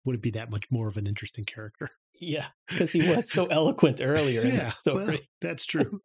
would 0.04 0.16
it 0.16 0.22
be 0.22 0.30
that 0.30 0.50
much 0.50 0.64
more 0.70 0.88
of 0.88 0.96
an 0.96 1.06
interesting 1.06 1.44
character? 1.44 1.90
Yeah, 2.20 2.46
because 2.68 2.92
he 2.92 3.08
was 3.08 3.30
so 3.30 3.46
eloquent 3.46 4.00
earlier 4.02 4.42
in 4.42 4.50
the 4.50 4.62
well, 4.62 4.68
story. 4.68 5.28
that's 5.40 5.64
true. 5.64 6.00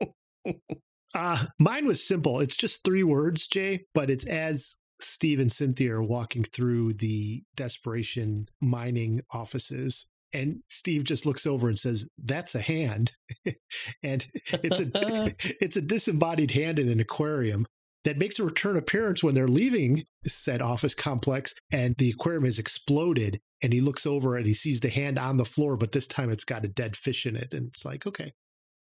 uh, 1.16 1.46
mine 1.60 1.86
was 1.86 2.06
simple. 2.06 2.40
It's 2.40 2.56
just 2.56 2.84
three 2.84 3.04
words, 3.04 3.48
Jay, 3.48 3.86
but 3.94 4.10
it's 4.10 4.26
as 4.26 4.78
Steve 5.06 5.40
and 5.40 5.52
Cynthia 5.52 5.96
are 5.96 6.04
walking 6.04 6.44
through 6.44 6.94
the 6.94 7.44
desperation 7.56 8.48
mining 8.62 9.22
offices. 9.32 10.08
And 10.34 10.62
Steve 10.70 11.06
just 11.06 11.26
looks 11.26 11.46
over 11.46 11.68
and 11.68 11.80
says, 11.80 12.06
"That's 12.18 12.56
a 12.56 12.62
hand," 12.62 13.14
and 14.04 14.26
it's 14.52 14.80
a 14.80 14.86
it's 15.64 15.78
a 15.78 15.82
disembodied 15.82 16.52
hand 16.52 16.80
in 16.80 16.90
an 16.90 17.00
aquarium 17.00 17.66
that 18.04 18.18
makes 18.18 18.38
a 18.38 18.44
return 18.44 18.76
appearance 18.76 19.24
when 19.24 19.34
they're 19.34 19.48
leaving 19.48 20.06
said 20.28 20.62
office 20.62 20.94
complex, 20.94 21.54
and 21.72 21.96
the 21.98 22.12
aquarium 22.12 22.44
has 22.44 22.60
exploded. 22.60 23.40
And 23.62 23.72
he 23.72 23.82
looks 23.82 24.06
over 24.06 24.36
and 24.36 24.46
he 24.46 24.54
sees 24.54 24.82
the 24.82 24.90
hand 24.90 25.18
on 25.18 25.38
the 25.38 25.46
floor, 25.46 25.78
but 25.78 25.92
this 25.92 26.06
time 26.06 26.30
it's 26.30 26.44
got 26.44 26.66
a 26.66 26.68
dead 26.68 26.96
fish 26.96 27.26
in 27.26 27.36
it, 27.36 27.54
and 27.54 27.70
it's 27.70 27.86
like, 27.86 28.06
okay, 28.06 28.34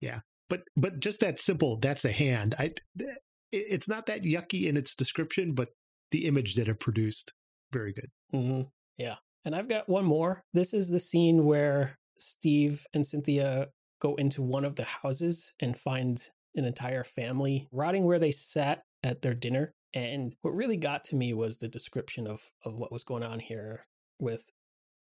yeah, 0.00 0.20
but 0.48 0.62
but 0.76 1.00
just 1.00 1.20
that 1.20 1.38
simple, 1.38 1.76
that's 1.76 2.04
a 2.04 2.12
hand. 2.12 2.54
I 2.58 2.74
it's 3.52 3.88
not 3.88 4.06
that 4.06 4.22
yucky 4.22 4.66
in 4.66 4.76
its 4.76 4.94
description, 4.94 5.54
but 5.54 5.70
the 6.10 6.26
image 6.26 6.54
that 6.56 6.68
it 6.68 6.80
produced, 6.80 7.32
very 7.72 7.92
good. 7.92 8.10
hmm 8.30 8.62
Yeah. 8.96 9.16
And 9.44 9.56
I've 9.56 9.68
got 9.68 9.88
one 9.88 10.04
more. 10.04 10.42
This 10.52 10.74
is 10.74 10.90
the 10.90 11.00
scene 11.00 11.44
where 11.44 11.96
Steve 12.18 12.86
and 12.92 13.06
Cynthia 13.06 13.68
go 14.00 14.14
into 14.16 14.42
one 14.42 14.64
of 14.64 14.76
the 14.76 14.84
houses 14.84 15.54
and 15.60 15.76
find 15.76 16.18
an 16.54 16.64
entire 16.64 17.04
family 17.04 17.68
rotting 17.72 18.04
where 18.04 18.18
they 18.18 18.32
sat 18.32 18.82
at 19.02 19.22
their 19.22 19.34
dinner. 19.34 19.72
And 19.94 20.34
what 20.42 20.54
really 20.54 20.76
got 20.76 21.04
to 21.04 21.16
me 21.16 21.32
was 21.32 21.58
the 21.58 21.68
description 21.68 22.26
of, 22.26 22.50
of 22.64 22.74
what 22.74 22.92
was 22.92 23.04
going 23.04 23.22
on 23.22 23.40
here 23.40 23.86
with 24.20 24.52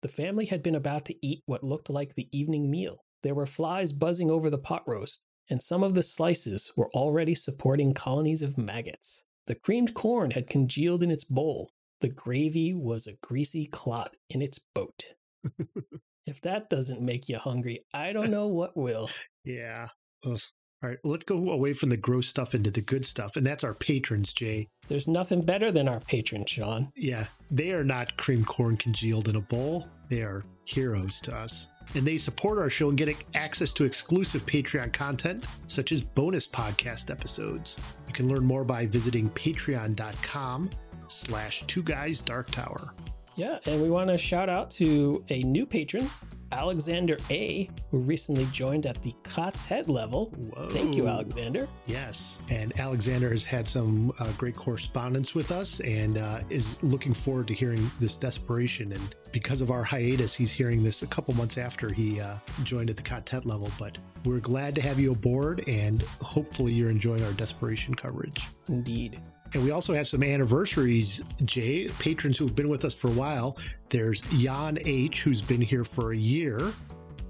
the 0.03 0.09
family 0.09 0.47
had 0.47 0.63
been 0.63 0.75
about 0.75 1.05
to 1.07 1.27
eat 1.27 1.43
what 1.47 1.65
looked 1.65 1.89
like 1.89 2.15
the 2.15 2.29
evening 2.33 2.71
meal. 2.71 3.05
There 3.23 3.35
were 3.35 3.47
flies 3.47 3.93
buzzing 3.93 4.31
over 4.31 4.51
the 4.51 4.59
pot 4.59 4.83
roast, 4.87 5.27
and 5.49 5.63
some 5.63 5.83
of 5.83 5.95
the 5.95 6.03
slices 6.03 6.73
were 6.77 6.91
already 6.91 7.35
supporting 7.35 7.95
colonies 7.95 8.43
of 8.43 8.59
maggots. 8.59 9.25
The 9.47 9.55
creamed 9.55 9.95
corn 9.95 10.33
had 10.33 10.49
congealed 10.49 11.03
in 11.03 11.11
its 11.11 11.25
bowl, 11.25 11.71
the 12.01 12.09
gravy 12.11 12.75
was 12.75 13.07
a 13.07 13.17
greasy 13.23 13.67
clot 13.67 14.15
in 14.29 14.43
its 14.43 14.59
boat. 14.75 15.15
if 16.27 16.41
that 16.43 16.69
doesn't 16.69 17.01
make 17.01 17.29
you 17.29 17.39
hungry, 17.39 17.85
I 17.95 18.13
don't 18.13 18.31
know 18.31 18.49
what 18.49 18.77
will. 18.77 19.09
Yeah. 19.45 19.89
Ugh. 20.25 20.41
All 20.83 20.91
right, 20.91 20.99
let's 21.05 21.25
go 21.25 21.51
away 21.51 21.73
from 21.73 21.89
the 21.89 21.97
gross 21.97 22.29
stuff 22.29 22.55
into 22.55 22.71
the 22.71 22.83
good 22.83 23.07
stuff, 23.07 23.37
and 23.37 23.47
that's 23.47 23.65
our 23.65 23.73
patrons, 23.73 24.35
Jay. 24.35 24.69
There's 24.89 25.09
nothing 25.09 25.41
better 25.41 25.73
than 25.73 25.89
our 25.89 26.01
patron, 26.01 26.45
Sean. 26.45 26.93
Yeah, 26.95 27.29
they 27.51 27.73
are 27.73 27.83
not 27.83 28.19
cream 28.19 28.45
corn 28.45 28.77
congealed 28.77 29.27
in 29.27 29.37
a 29.37 29.41
bowl. 29.41 29.89
They 30.09 30.23
are 30.23 30.45
heroes 30.65 31.21
to 31.23 31.37
us. 31.37 31.69
And 31.95 32.07
they 32.07 32.19
support 32.19 32.59
our 32.59 32.71
show 32.71 32.89
and 32.89 32.99
get 32.99 33.15
access 33.35 33.73
to 33.75 33.85
exclusive 33.85 34.45
Patreon 34.45 34.93
content, 34.93 35.47
such 35.69 35.93
as 35.93 36.01
bonus 36.01 36.47
podcast 36.47 37.11
episodes. 37.11 37.77
You 38.09 38.13
can 38.13 38.29
learn 38.29 38.45
more 38.45 38.65
by 38.65 38.87
visiting 38.87 39.31
patreon.com 39.31 40.71
slash 41.09 41.65
two 41.67 41.83
guys 41.83 42.21
dark 42.21 42.51
tower. 42.51 42.93
Yeah, 43.37 43.59
and 43.67 43.83
we 43.83 43.91
want 43.91 44.09
to 44.09 44.17
shout 44.17 44.49
out 44.49 44.71
to 44.71 45.23
a 45.29 45.43
new 45.43 45.67
patron, 45.67 46.09
Alexander 46.53 47.19
A, 47.29 47.69
who 47.91 48.01
recently 48.01 48.47
joined 48.51 48.87
at 48.87 49.03
the 49.03 49.13
quartet 49.25 49.91
level. 49.91 50.31
Whoa. 50.31 50.71
Thank 50.71 50.97
you, 50.97 51.07
Alexander. 51.07 51.69
Yes. 51.87 52.41
And 52.49 52.79
Alexander 52.81 53.29
has 53.29 53.45
had 53.45 53.69
some 53.69 54.11
uh, 54.19 54.33
great 54.39 54.57
correspondence 54.57 55.35
with 55.35 55.51
us 55.51 55.81
and 55.81 56.17
uh, 56.17 56.41
is 56.49 56.83
looking 56.83 57.13
forward 57.13 57.47
to 57.49 57.55
hearing 57.55 57.91
this 58.01 58.17
desperation. 58.17 58.93
And 58.93 59.15
because 59.33 59.61
of 59.61 59.71
our 59.71 59.83
hiatus, 59.83 60.35
he's 60.35 60.53
hearing 60.53 60.83
this 60.83 61.03
a 61.03 61.07
couple 61.07 61.35
months 61.35 61.59
after 61.59 61.93
he 61.93 62.21
uh, 62.21 62.37
joined 62.65 62.89
at 62.89 62.97
the 62.97 63.03
content 63.03 63.45
level. 63.45 63.71
But 63.79 63.99
we're 64.25 64.41
glad 64.41 64.75
to 64.77 64.81
have 64.81 64.99
you 64.99 65.13
aboard 65.13 65.63
and 65.69 66.03
hopefully 66.23 66.73
you're 66.73 66.91
enjoying 66.91 67.23
our 67.23 67.33
desperation 67.33 67.95
coverage. 67.95 68.47
Indeed. 68.69 69.21
And 69.55 69.65
we 69.65 69.71
also 69.71 69.95
have 69.95 70.07
some 70.09 70.23
anniversaries, 70.23 71.23
Jay, 71.45 71.89
patrons 71.99 72.37
who've 72.37 72.55
been 72.55 72.69
with 72.69 72.85
us 72.85 72.95
for 72.95 73.09
a 73.09 73.13
while. 73.13 73.57
There's 73.89 74.21
Jan 74.23 74.79
H, 74.85 75.23
who's 75.23 75.41
been 75.41 75.61
here 75.61 75.85
for 75.85 76.13
a 76.13 76.17
year, 76.17 76.73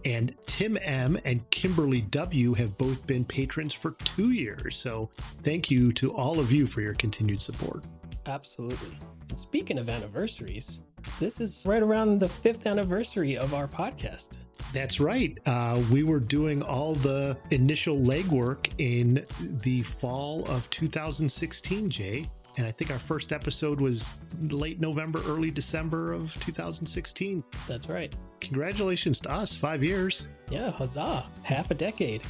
and 0.05 0.35
Tim 0.47 0.79
M 0.83 1.19
and 1.25 1.49
Kimberly 1.51 2.01
W 2.03 2.55
have 2.55 2.77
both 2.79 3.07
been 3.07 3.25
patrons 3.25 3.75
for 3.75 3.93
two 4.05 4.33
years. 4.33 4.77
So 4.77 5.11
thank 5.43 5.71
you 5.71 5.93
to 5.93 6.13
all 6.15 6.41
of 6.41 6.51
you 6.51 6.67
for 6.67 6.81
your 6.81 6.95
continued 6.95 7.43
support. 7.43 7.85
Absolutely. 8.27 8.97
And 9.29 9.39
speaking 9.39 9.79
of 9.79 9.89
anniversaries, 9.89 10.83
this 11.21 11.41
is 11.41 11.65
right 11.69 11.83
around 11.83 12.19
the 12.19 12.29
fifth 12.29 12.67
anniversary 12.67 13.37
of 13.37 13.55
our 13.55 13.69
podcast. 13.69 14.46
That's 14.73 15.01
right. 15.01 15.39
Uh, 15.47 15.83
we 15.91 16.03
were 16.03 16.21
doing 16.21 16.63
all 16.63 16.95
the 16.95 17.37
initial 17.51 17.97
legwork 17.97 18.69
in 18.79 19.25
the 19.63 19.83
fall 19.83 20.45
of 20.51 20.69
2016, 20.71 21.91
Jay. 21.91 22.25
And 22.59 22.67
I 22.67 22.71
think 22.71 22.91
our 22.91 22.99
first 22.99 23.33
episode 23.33 23.81
was 23.81 24.15
late 24.49 24.81
November, 24.81 25.21
early 25.27 25.51
December 25.51 26.15
of 26.15 26.33
2016. 26.41 27.45
That's 27.69 27.89
right. 27.89 28.15
Congratulations 28.41 29.21
to 29.21 29.31
us, 29.31 29.55
five 29.55 29.85
years. 29.85 30.29
Yeah, 30.51 30.71
huzzah. 30.71 31.29
Half 31.43 31.71
a 31.71 31.75
decade. 31.75 32.23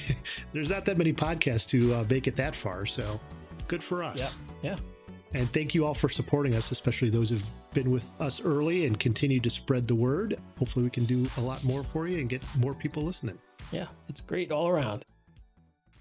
There's 0.52 0.68
not 0.68 0.84
that 0.84 0.98
many 0.98 1.14
podcasts 1.14 1.66
to 1.70 1.94
uh, 1.94 2.04
make 2.10 2.26
it 2.26 2.36
that 2.36 2.54
far, 2.54 2.84
so 2.84 3.18
good 3.68 3.82
for 3.82 4.04
us. 4.04 4.36
Yeah. 4.62 4.70
Yeah. 4.72 4.76
And 5.32 5.50
thank 5.52 5.74
you 5.74 5.86
all 5.86 5.94
for 5.94 6.08
supporting 6.08 6.54
us, 6.54 6.72
especially 6.72 7.08
those 7.08 7.30
who've 7.30 7.48
been 7.72 7.90
with 7.90 8.04
us 8.18 8.40
early 8.42 8.86
and 8.86 8.98
continue 8.98 9.40
to 9.40 9.50
spread 9.50 9.88
the 9.88 9.94
word. 9.94 10.38
Hopefully, 10.58 10.84
we 10.84 10.90
can 10.90 11.04
do 11.04 11.28
a 11.36 11.40
lot 11.40 11.62
more 11.64 11.82
for 11.82 12.08
you 12.08 12.18
and 12.18 12.28
get 12.28 12.42
more 12.56 12.74
people 12.74 13.02
listening. 13.02 13.38
Yeah. 13.72 13.86
It's 14.08 14.20
great 14.20 14.50
all 14.52 14.68
around. 14.68 15.04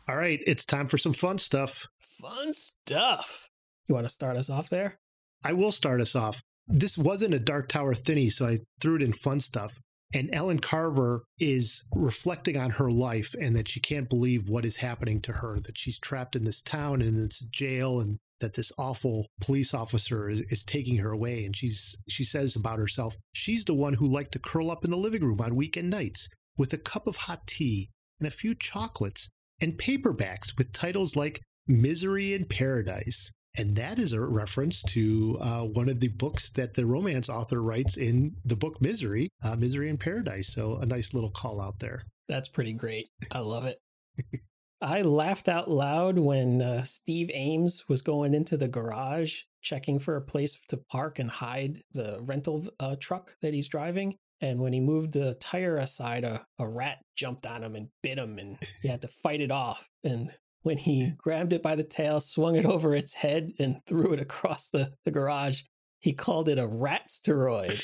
All 0.07 0.15
right, 0.15 0.39
it's 0.47 0.65
time 0.65 0.87
for 0.87 0.97
some 0.97 1.13
fun 1.13 1.37
stuff. 1.37 1.85
Fun 1.99 2.53
stuff. 2.53 3.47
You 3.87 3.93
want 3.93 4.05
to 4.05 4.13
start 4.13 4.37
us 4.37 4.49
off 4.49 4.69
there? 4.69 4.95
I 5.43 5.53
will 5.53 5.71
start 5.71 6.01
us 6.01 6.15
off. 6.15 6.41
This 6.67 6.97
wasn't 6.97 7.35
a 7.35 7.39
Dark 7.39 7.67
Tower 7.69 7.93
thinny, 7.93 8.29
so 8.29 8.47
I 8.47 8.59
threw 8.81 8.95
it 8.95 9.01
in 9.03 9.13
fun 9.13 9.39
stuff. 9.39 9.79
And 10.11 10.29
Ellen 10.33 10.59
Carver 10.59 11.23
is 11.39 11.87
reflecting 11.93 12.57
on 12.57 12.71
her 12.71 12.91
life 12.91 13.35
and 13.39 13.55
that 13.55 13.67
she 13.67 13.79
can't 13.79 14.09
believe 14.09 14.49
what 14.49 14.65
is 14.65 14.77
happening 14.77 15.21
to 15.21 15.33
her, 15.33 15.59
that 15.59 15.77
she's 15.77 15.99
trapped 15.99 16.35
in 16.35 16.43
this 16.43 16.61
town 16.61 17.01
and 17.01 17.15
in 17.15 17.23
this 17.25 17.45
jail 17.51 17.99
and 17.99 18.17
that 18.39 18.53
this 18.53 18.71
awful 18.77 19.27
police 19.41 19.73
officer 19.73 20.29
is, 20.29 20.41
is 20.49 20.63
taking 20.63 20.97
her 20.97 21.11
away. 21.11 21.45
And 21.45 21.55
she's 21.55 21.97
she 22.07 22.23
says 22.23 22.55
about 22.55 22.79
herself, 22.79 23.15
she's 23.33 23.65
the 23.65 23.73
one 23.73 23.95
who 23.95 24.07
liked 24.07 24.31
to 24.33 24.39
curl 24.39 24.71
up 24.71 24.85
in 24.85 24.91
the 24.91 24.97
living 24.97 25.23
room 25.23 25.41
on 25.41 25.55
weekend 25.55 25.89
nights 25.89 26.29
with 26.57 26.73
a 26.73 26.77
cup 26.77 27.07
of 27.07 27.17
hot 27.17 27.47
tea 27.47 27.89
and 28.19 28.27
a 28.27 28.31
few 28.31 28.53
chocolates 28.53 29.29
and 29.61 29.77
paperbacks 29.77 30.57
with 30.57 30.71
titles 30.71 31.15
like 31.15 31.41
Misery 31.67 32.33
in 32.33 32.45
Paradise 32.45 33.31
And 33.55 33.75
that 33.75 33.99
is 33.99 34.13
a 34.13 34.21
reference 34.21 34.81
to 34.83 35.37
uh, 35.41 35.63
one 35.63 35.89
of 35.89 35.99
the 35.99 36.07
books 36.07 36.49
that 36.51 36.75
the 36.75 36.85
romance 36.85 37.29
author 37.29 37.61
writes 37.61 37.97
in 37.97 38.35
the 38.45 38.55
book 38.55 38.81
Misery, 38.81 39.29
uh, 39.43 39.55
Misery 39.55 39.89
in 39.89 39.97
Paradise. 39.97 40.53
So 40.53 40.77
a 40.77 40.85
nice 40.85 41.13
little 41.13 41.31
call 41.31 41.59
out 41.59 41.79
there. 41.79 42.03
That's 42.27 42.47
pretty 42.47 42.73
great. 42.73 43.07
I 43.31 43.39
love 43.39 43.65
it. 43.65 43.77
I 44.81 45.01
laughed 45.01 45.49
out 45.49 45.69
loud 45.69 46.17
when 46.17 46.61
uh, 46.61 46.83
Steve 46.83 47.29
Ames 47.33 47.83
was 47.89 48.01
going 48.01 48.33
into 48.33 48.55
the 48.55 48.69
garage 48.69 49.41
checking 49.61 49.99
for 49.99 50.15
a 50.15 50.21
place 50.21 50.61
to 50.69 50.77
park 50.77 51.19
and 51.19 51.29
hide 51.29 51.79
the 51.93 52.19
rental 52.21 52.65
uh, 52.79 52.95
truck 52.97 53.35
that 53.41 53.53
he's 53.53 53.67
driving. 53.67 54.15
And 54.41 54.61
when 54.61 54.71
he 54.71 54.79
moved 54.79 55.13
the 55.13 55.35
tire 55.35 55.77
aside, 55.77 56.23
a, 56.23 56.45
a 56.57 56.67
rat 56.67 56.99
jumped 57.17 57.45
on 57.45 57.61
him 57.61 57.75
and 57.75 57.89
bit 58.01 58.17
him, 58.17 58.37
and 58.37 58.57
he 58.81 58.87
had 58.87 59.01
to 59.01 59.09
fight 59.09 59.41
it 59.41 59.51
off. 59.51 59.89
And 60.01 60.29
when 60.61 60.77
he 60.77 61.11
grabbed 61.17 61.51
it 61.51 61.61
by 61.61 61.75
the 61.75 61.83
tail, 61.83 62.21
swung 62.21 62.55
it 62.55 62.65
over 62.65 62.95
its 62.95 63.15
head, 63.15 63.51
and 63.59 63.81
threw 63.85 64.13
it 64.13 64.19
across 64.21 64.69
the, 64.69 64.93
the 65.03 65.11
garage, 65.11 65.63
he 65.99 66.13
called 66.13 66.47
it 66.47 66.57
a 66.57 66.67
rat 66.67 67.09
steroid, 67.09 67.81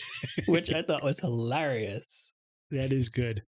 which 0.48 0.72
I 0.72 0.82
thought 0.82 1.04
was 1.04 1.20
hilarious. 1.22 2.34
That 2.72 2.94
is 2.94 3.10
good. 3.10 3.44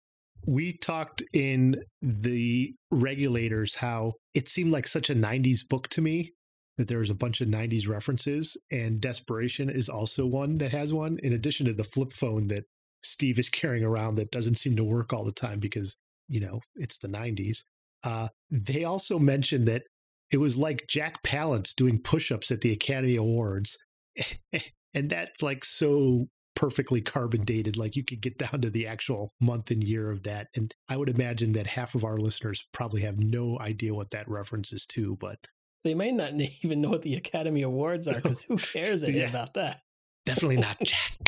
We 0.47 0.77
talked 0.79 1.23
in 1.33 1.83
the 2.03 2.75
regulators 2.91 3.75
how 3.75 4.15
it 4.35 4.49
seemed 4.49 4.73
like 4.73 4.87
such 4.87 5.11
a 5.11 5.15
90s 5.15 5.61
book 5.69 5.89
to 5.89 6.03
me 6.03 6.33
that 6.77 6.89
there 6.89 6.99
was 6.99 7.11
a 7.11 7.15
bunch 7.15 7.41
of 7.41 7.49
90s 7.49 7.89
references, 7.89 8.57
and 8.71 9.01
Desperation 9.01 9.71
is 9.71 9.89
also 9.89 10.27
one 10.27 10.59
that 10.59 10.73
has 10.73 10.93
one, 10.93 11.19
in 11.23 11.33
addition 11.33 11.67
to 11.67 11.73
the 11.73 11.85
flip 11.85 12.13
phone 12.13 12.49
that 12.49 12.65
Steve 13.03 13.39
is 13.39 13.49
carrying 13.49 13.85
around 13.85 14.17
that 14.17 14.31
doesn't 14.31 14.57
seem 14.57 14.75
to 14.77 14.85
work 14.85 15.13
all 15.13 15.25
the 15.25 15.33
time 15.33 15.61
because, 15.61 15.97
you 16.29 16.41
know, 16.41 16.61
it's 16.77 16.99
the 16.99 17.09
90s. 17.09 17.59
Uh, 18.03 18.29
they 18.51 18.85
also 18.85 19.19
mentioned 19.19 19.69
that 19.69 19.83
it 20.31 20.39
was 20.39 20.57
like 20.57 20.87
Jack 20.89 21.23
Palance 21.23 21.75
doing 21.75 22.01
push 22.03 22.33
ups 22.33 22.51
at 22.51 22.61
the 22.61 22.73
Academy 22.73 23.17
Awards. 23.17 23.79
and 24.95 25.11
that's 25.11 25.43
like 25.43 25.65
so 25.65 26.27
perfectly 26.57 27.01
carbon 27.01 27.45
dated. 27.45 27.77
Like 27.77 27.97
you 27.97 28.05
could 28.05 28.21
get 28.21 28.39
down 28.39 28.61
to 28.61 28.71
the 28.71 28.87
actual 28.87 29.31
month 29.41 29.71
and 29.71 29.83
year 29.83 30.11
of 30.11 30.23
that. 30.25 30.49
And 30.55 30.75
I 30.89 30.97
would 30.97 31.09
imagine 31.09 31.53
that 31.53 31.67
half 31.67 31.95
of 31.95 32.05
our 32.05 32.19
listeners 32.19 32.67
probably 32.73 33.03
have 33.03 33.19
no 33.19 33.59
idea 33.61 33.95
what 33.95 34.11
that 34.13 34.29
reference 34.29 34.73
is 34.73 34.87
to, 34.87 35.17
but 35.17 35.39
they 35.85 35.95
may 35.95 36.13
not 36.13 36.33
even 36.63 36.81
know 36.81 36.91
what 36.91 37.03
the 37.03 37.15
Academy 37.15 37.63
Awards 37.63 38.09
are 38.09 38.15
because 38.15 38.43
who 38.43 38.57
cares 38.57 39.07
yeah. 39.07 39.29
about 39.29 39.55
that? 39.55 39.83
Definitely 40.27 40.57
not 40.57 40.79
Jack 40.83 41.19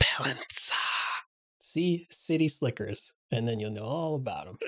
Palance. 0.00 0.70
See 1.58 2.06
City 2.10 2.46
Slickers, 2.46 3.14
and 3.32 3.46
then 3.46 3.58
you'll 3.58 3.72
know 3.72 3.82
all 3.82 4.14
about 4.14 4.46
them. 4.46 4.58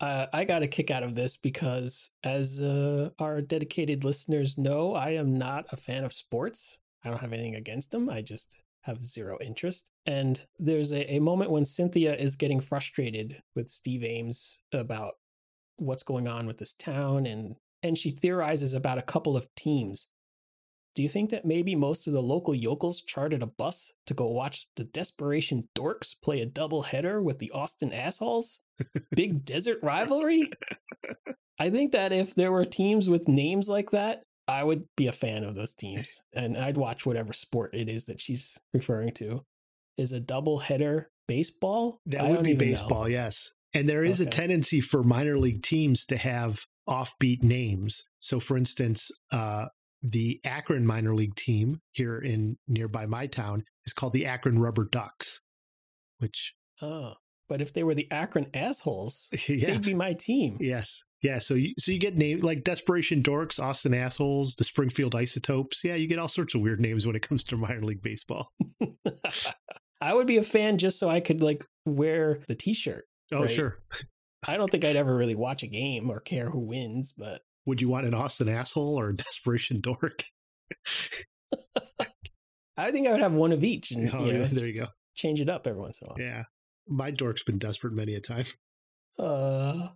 uh, 0.00 0.26
I 0.32 0.44
got 0.44 0.62
a 0.62 0.68
kick 0.68 0.90
out 0.90 1.02
of 1.02 1.16
this 1.16 1.36
because, 1.36 2.10
as 2.22 2.60
uh, 2.60 3.10
our 3.18 3.42
dedicated 3.42 4.04
listeners 4.04 4.56
know, 4.56 4.94
I 4.94 5.10
am 5.10 5.36
not 5.36 5.66
a 5.72 5.76
fan 5.76 6.04
of 6.04 6.12
sports. 6.12 6.78
I 7.04 7.10
don't 7.10 7.20
have 7.20 7.32
anything 7.32 7.56
against 7.56 7.90
them. 7.90 8.08
I 8.08 8.22
just 8.22 8.62
have 8.84 9.04
zero 9.04 9.38
interest. 9.40 9.90
And 10.06 10.44
there's 10.58 10.92
a, 10.92 11.14
a 11.14 11.20
moment 11.20 11.50
when 11.50 11.64
Cynthia 11.64 12.14
is 12.14 12.36
getting 12.36 12.60
frustrated 12.60 13.42
with 13.54 13.68
Steve 13.68 14.04
Ames 14.04 14.62
about 14.72 15.14
what's 15.76 16.02
going 16.02 16.28
on 16.28 16.46
with 16.46 16.58
this 16.58 16.72
town 16.72 17.26
and 17.26 17.56
and 17.84 17.98
she 17.98 18.10
theorizes 18.10 18.74
about 18.74 18.98
a 18.98 19.02
couple 19.02 19.36
of 19.36 19.52
teams. 19.56 20.08
Do 20.94 21.02
you 21.02 21.08
think 21.08 21.30
that 21.30 21.44
maybe 21.44 21.74
most 21.74 22.06
of 22.06 22.12
the 22.12 22.22
local 22.22 22.54
yokels 22.54 23.00
chartered 23.00 23.42
a 23.42 23.46
bus 23.46 23.92
to 24.06 24.14
go 24.14 24.26
watch 24.28 24.68
the 24.76 24.84
Desperation 24.84 25.68
Dorks 25.74 26.14
play 26.22 26.40
a 26.40 26.46
double 26.46 26.82
header 26.82 27.20
with 27.20 27.38
the 27.38 27.50
Austin 27.50 27.92
Assholes? 27.92 28.62
Big 29.16 29.44
desert 29.44 29.78
rivalry? 29.82 30.50
I 31.58 31.70
think 31.70 31.92
that 31.92 32.12
if 32.12 32.34
there 32.34 32.52
were 32.52 32.64
teams 32.64 33.08
with 33.08 33.26
names 33.26 33.68
like 33.68 33.90
that, 33.90 34.22
I 34.48 34.64
would 34.64 34.84
be 34.96 35.06
a 35.06 35.12
fan 35.12 35.44
of 35.44 35.54
those 35.54 35.74
teams 35.74 36.22
and 36.34 36.56
I'd 36.56 36.76
watch 36.76 37.06
whatever 37.06 37.32
sport 37.32 37.74
it 37.74 37.88
is 37.88 38.06
that 38.06 38.20
she's 38.20 38.58
referring 38.72 39.12
to. 39.12 39.44
Is 39.96 40.12
a 40.12 40.20
double 40.20 40.58
header 40.58 41.10
baseball? 41.28 42.00
That 42.06 42.28
would 42.28 42.42
be 42.42 42.54
baseball, 42.54 43.02
know. 43.02 43.08
yes. 43.08 43.52
And 43.74 43.88
there 43.88 44.04
is 44.04 44.20
okay. 44.20 44.28
a 44.28 44.30
tendency 44.30 44.80
for 44.80 45.02
minor 45.02 45.38
league 45.38 45.62
teams 45.62 46.04
to 46.06 46.16
have 46.16 46.64
offbeat 46.88 47.42
names. 47.42 48.04
So, 48.20 48.40
for 48.40 48.56
instance, 48.56 49.10
uh, 49.30 49.66
the 50.02 50.40
Akron 50.44 50.86
minor 50.86 51.14
league 51.14 51.36
team 51.36 51.80
here 51.92 52.18
in 52.18 52.56
nearby 52.66 53.06
my 53.06 53.26
town 53.26 53.64
is 53.86 53.92
called 53.92 54.12
the 54.12 54.26
Akron 54.26 54.58
Rubber 54.58 54.84
Ducks, 54.90 55.42
which. 56.18 56.54
Oh, 56.80 57.14
but 57.48 57.60
if 57.60 57.72
they 57.72 57.84
were 57.84 57.94
the 57.94 58.10
Akron 58.10 58.46
assholes, 58.54 59.30
yeah. 59.48 59.66
they'd 59.66 59.82
be 59.82 59.94
my 59.94 60.14
team. 60.14 60.56
Yes. 60.60 61.04
Yeah, 61.22 61.38
so 61.38 61.54
you 61.54 61.74
so 61.78 61.92
you 61.92 61.98
get 61.98 62.16
names 62.16 62.42
like 62.42 62.64
Desperation 62.64 63.22
Dorks, 63.22 63.62
Austin 63.62 63.94
Assholes, 63.94 64.56
the 64.56 64.64
Springfield 64.64 65.14
Isotopes. 65.14 65.84
Yeah, 65.84 65.94
you 65.94 66.08
get 66.08 66.18
all 66.18 66.28
sorts 66.28 66.54
of 66.54 66.60
weird 66.60 66.80
names 66.80 67.06
when 67.06 67.14
it 67.14 67.22
comes 67.22 67.44
to 67.44 67.56
minor 67.56 67.82
league 67.82 68.02
baseball. 68.02 68.52
I 70.00 70.14
would 70.14 70.26
be 70.26 70.36
a 70.36 70.42
fan 70.42 70.78
just 70.78 70.98
so 70.98 71.08
I 71.08 71.20
could 71.20 71.40
like 71.40 71.64
wear 71.86 72.40
the 72.48 72.56
T-shirt. 72.56 73.04
Oh, 73.32 73.42
right? 73.42 73.50
sure. 73.50 73.78
I 74.46 74.56
don't 74.56 74.68
think 74.68 74.84
I'd 74.84 74.96
ever 74.96 75.14
really 75.14 75.36
watch 75.36 75.62
a 75.62 75.68
game 75.68 76.10
or 76.10 76.18
care 76.18 76.50
who 76.50 76.58
wins, 76.58 77.12
but 77.12 77.42
would 77.66 77.80
you 77.80 77.88
want 77.88 78.06
an 78.06 78.14
Austin 78.14 78.48
asshole 78.48 78.98
or 78.98 79.10
a 79.10 79.16
desperation 79.16 79.80
dork? 79.80 80.24
I 82.76 82.90
think 82.90 83.06
I 83.06 83.12
would 83.12 83.20
have 83.20 83.34
one 83.34 83.52
of 83.52 83.62
each, 83.62 83.92
and 83.92 84.10
oh, 84.12 84.24
you 84.24 84.32
know, 84.32 84.40
yeah, 84.40 84.48
there 84.50 84.66
you 84.66 84.74
go. 84.74 84.86
Change 85.14 85.40
it 85.40 85.48
up 85.48 85.68
every 85.68 85.80
once 85.80 86.02
in 86.02 86.08
a 86.08 86.10
while. 86.10 86.20
Yeah, 86.20 86.44
my 86.88 87.12
dork's 87.12 87.44
been 87.44 87.58
desperate 87.58 87.92
many 87.92 88.16
a 88.16 88.20
time. 88.20 88.46
Uh. 89.20 89.88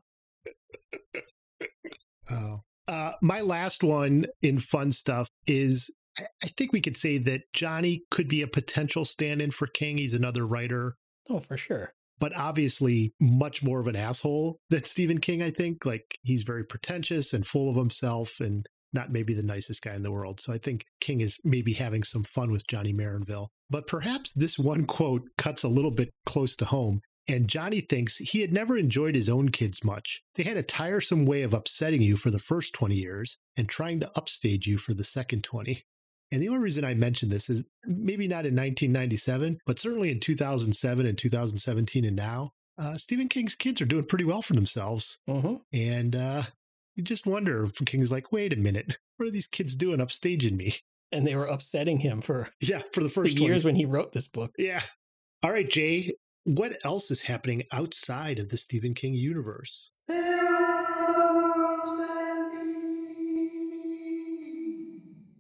Oh. 2.31 2.61
Uh, 2.89 3.13
my 3.21 3.41
last 3.41 3.83
one 3.83 4.27
in 4.43 4.59
fun 4.59 4.93
stuff 4.93 5.29
is 5.47 5.91
I 6.19 6.47
think 6.57 6.73
we 6.73 6.81
could 6.81 6.97
say 6.97 7.19
that 7.19 7.43
Johnny 7.53 8.05
could 8.11 8.29
be 8.29 8.43
a 8.43 8.47
potential 8.47 9.05
stand 9.05 9.43
in 9.43 9.51
for 9.51 9.67
King. 9.67 9.99
He's 9.99 10.13
another 10.13 10.47
writer. 10.47 10.95
Oh, 11.29 11.41
for 11.41 11.57
sure 11.57 11.93
but 12.19 12.35
obviously 12.37 13.13
much 13.21 13.63
more 13.63 13.81
of 13.81 13.87
an 13.87 13.97
asshole 13.97 14.59
than 14.71 14.85
Stephen 14.85 15.19
King, 15.19 15.43
I 15.43 15.51
think. 15.51 15.85
Like 15.85 16.19
he's 16.23 16.43
very 16.43 16.65
pretentious 16.65 17.33
and 17.33 17.47
full 17.47 17.69
of 17.69 17.77
himself 17.77 18.41
and 18.41 18.67
not 18.93 19.13
maybe 19.13 19.35
the 19.35 19.43
nicest 19.43 19.83
guy 19.83 19.95
in 19.95 20.03
the 20.03 20.11
world. 20.11 20.41
So 20.41 20.53
I 20.53 20.59
think 20.59 20.85
King 21.01 21.21
is 21.21 21.39
maybe 21.45 21.75
having 21.75 22.03
some 22.03 22.25
fun 22.25 22.51
with 22.51 22.67
Johnny 22.67 22.93
Marinville. 22.93 23.49
But 23.69 23.87
perhaps 23.87 24.33
this 24.33 24.59
one 24.59 24.87
quote 24.87 25.23
cuts 25.37 25.63
a 25.65 25.69
little 25.69 25.91
bit 25.91 26.11
close 26.25 26.57
to 26.57 26.65
home. 26.65 27.01
And 27.29 27.49
Johnny 27.49 27.81
thinks 27.81 28.19
he 28.19 28.41
had 28.41 28.53
never 28.53 28.79
enjoyed 28.79 29.17
his 29.17 29.29
own 29.29 29.49
kids 29.49 29.83
much. 29.83 30.23
They 30.37 30.45
had 30.45 30.57
a 30.57 30.63
tiresome 30.63 31.27
way 31.27 31.43
of 31.43 31.53
upsetting 31.53 32.01
you 32.01 32.17
for 32.17 32.31
the 32.31 32.39
first 32.39 32.73
20 32.73 32.95
years 32.95 33.39
and 33.57 33.69
trying 33.69 33.99
to 34.01 34.11
upstage 34.15 34.67
you 34.67 34.79
for 34.79 34.95
the 34.95 35.05
second 35.05 35.43
20. 35.43 35.85
And 36.31 36.43
the 36.43 36.49
only 36.49 36.61
reason 36.61 36.85
I 36.85 36.95
mention 36.95 37.29
this 37.29 37.49
is 37.49 37.65
maybe 37.85 38.29
not 38.29 38.47
in 38.47 38.55
1997, 38.55 39.59
but 39.67 39.79
certainly 39.79 40.11
in 40.11 40.21
2007 40.21 41.07
and 41.07 41.19
2017 41.19 42.05
and 42.05 42.17
now, 42.17 42.53
uh, 42.79 42.97
Stephen 42.97 43.29
King's 43.29 43.55
kids 43.55 43.81
are 43.81 43.87
doing 43.87 44.05
pretty 44.05 44.25
well 44.25 44.43
for 44.43 44.55
themselves. 44.55 45.19
Mm-hmm. 45.29 45.55
And 45.73 46.15
uh, 46.15 46.43
you 46.95 47.03
just 47.03 47.27
wonder 47.27 47.65
if 47.65 47.75
King's 47.87 48.11
like, 48.11 48.33
wait 48.33 48.53
a 48.53 48.57
minute, 48.57 48.99
what 49.17 49.27
are 49.27 49.33
these 49.33 49.47
kids 49.47 49.77
doing 49.77 49.99
upstaging 49.99 50.57
me? 50.57 50.77
And 51.13 51.27
they 51.27 51.37
were 51.37 51.47
upsetting 51.47 52.01
him 52.01 52.21
for 52.21 52.49
yeah 52.61 52.83
for 52.93 53.03
the 53.03 53.09
first 53.09 53.37
the 53.37 53.43
years 53.43 53.65
when 53.65 53.77
he 53.77 53.85
wrote 53.85 54.13
this 54.13 54.27
book. 54.27 54.53
Yeah. 54.59 54.83
All 55.43 55.53
right, 55.53 55.71
Jay. 55.71 56.13
What 56.47 56.79
else 56.85 57.11
is 57.11 57.23
happening 57.23 57.65
outside 57.73 58.39
of 58.39 58.51
the 58.51 58.57
Stephen 58.57 58.95
King 58.95 59.15
universe? 59.15 59.91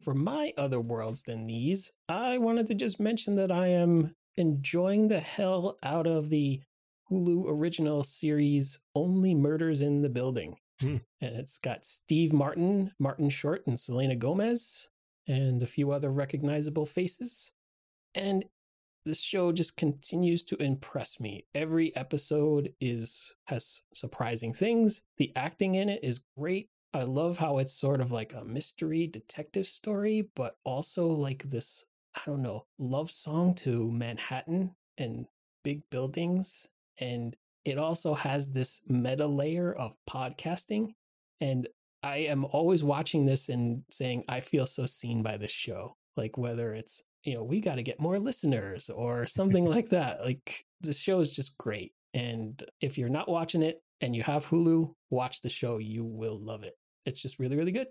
For 0.00 0.14
my 0.14 0.52
other 0.58 0.80
worlds 0.80 1.22
than 1.22 1.46
these, 1.46 1.92
I 2.08 2.38
wanted 2.38 2.66
to 2.66 2.74
just 2.74 2.98
mention 2.98 3.36
that 3.36 3.52
I 3.52 3.68
am 3.68 4.16
enjoying 4.36 5.06
the 5.06 5.20
hell 5.20 5.76
out 5.84 6.08
of 6.08 6.28
the 6.28 6.62
Hulu 7.08 7.44
original 7.50 8.02
series 8.02 8.82
Only 8.96 9.36
Murders 9.36 9.82
in 9.82 10.02
the 10.02 10.08
Building. 10.08 10.56
Mm. 10.82 11.02
And 11.20 11.36
it's 11.36 11.58
got 11.58 11.84
Steve 11.84 12.32
Martin, 12.32 12.90
Martin 12.98 13.30
Short, 13.30 13.64
and 13.64 13.78
Selena 13.78 14.16
Gomez, 14.16 14.90
and 15.28 15.62
a 15.62 15.66
few 15.66 15.92
other 15.92 16.10
recognizable 16.10 16.84
faces. 16.84 17.52
And 18.12 18.44
the 19.06 19.14
show 19.14 19.52
just 19.52 19.76
continues 19.76 20.42
to 20.42 20.60
impress 20.60 21.20
me. 21.20 21.46
Every 21.54 21.94
episode 21.94 22.74
is 22.80 23.36
has 23.46 23.82
surprising 23.94 24.52
things. 24.52 25.02
The 25.16 25.32
acting 25.36 25.76
in 25.76 25.88
it 25.88 26.00
is 26.02 26.24
great. 26.36 26.70
I 26.92 27.04
love 27.04 27.38
how 27.38 27.58
it's 27.58 27.72
sort 27.72 28.00
of 28.00 28.10
like 28.10 28.34
a 28.34 28.44
mystery 28.44 29.06
detective 29.06 29.64
story, 29.66 30.28
but 30.34 30.56
also 30.64 31.06
like 31.06 31.44
this, 31.44 31.86
I 32.16 32.22
don't 32.26 32.42
know, 32.42 32.66
love 32.78 33.10
song 33.10 33.54
to 33.56 33.92
Manhattan 33.92 34.74
and 34.98 35.26
big 35.62 35.82
buildings. 35.88 36.68
And 36.98 37.36
it 37.64 37.78
also 37.78 38.14
has 38.14 38.52
this 38.52 38.80
meta 38.88 39.28
layer 39.28 39.72
of 39.72 39.94
podcasting. 40.10 40.94
And 41.40 41.68
I 42.02 42.18
am 42.18 42.44
always 42.44 42.82
watching 42.82 43.26
this 43.26 43.48
and 43.48 43.84
saying, 43.88 44.24
I 44.28 44.40
feel 44.40 44.66
so 44.66 44.86
seen 44.86 45.22
by 45.22 45.36
this 45.36 45.52
show. 45.52 45.96
Like 46.16 46.36
whether 46.36 46.72
it's, 46.72 47.04
you 47.26 47.34
know, 47.34 47.44
we 47.44 47.60
got 47.60 47.74
to 47.74 47.82
get 47.82 48.00
more 48.00 48.18
listeners 48.18 48.88
or 48.88 49.26
something 49.26 49.64
like 49.68 49.88
that. 49.90 50.24
Like 50.24 50.64
the 50.80 50.92
show 50.92 51.20
is 51.20 51.32
just 51.32 51.58
great. 51.58 51.92
And 52.14 52.62
if 52.80 52.96
you're 52.96 53.08
not 53.08 53.28
watching 53.28 53.62
it 53.62 53.80
and 54.00 54.14
you 54.16 54.22
have 54.22 54.46
Hulu, 54.46 54.92
watch 55.10 55.42
the 55.42 55.50
show. 55.50 55.78
You 55.78 56.04
will 56.04 56.38
love 56.40 56.62
it. 56.62 56.74
It's 57.04 57.20
just 57.20 57.38
really, 57.38 57.56
really 57.56 57.72
good. 57.72 57.88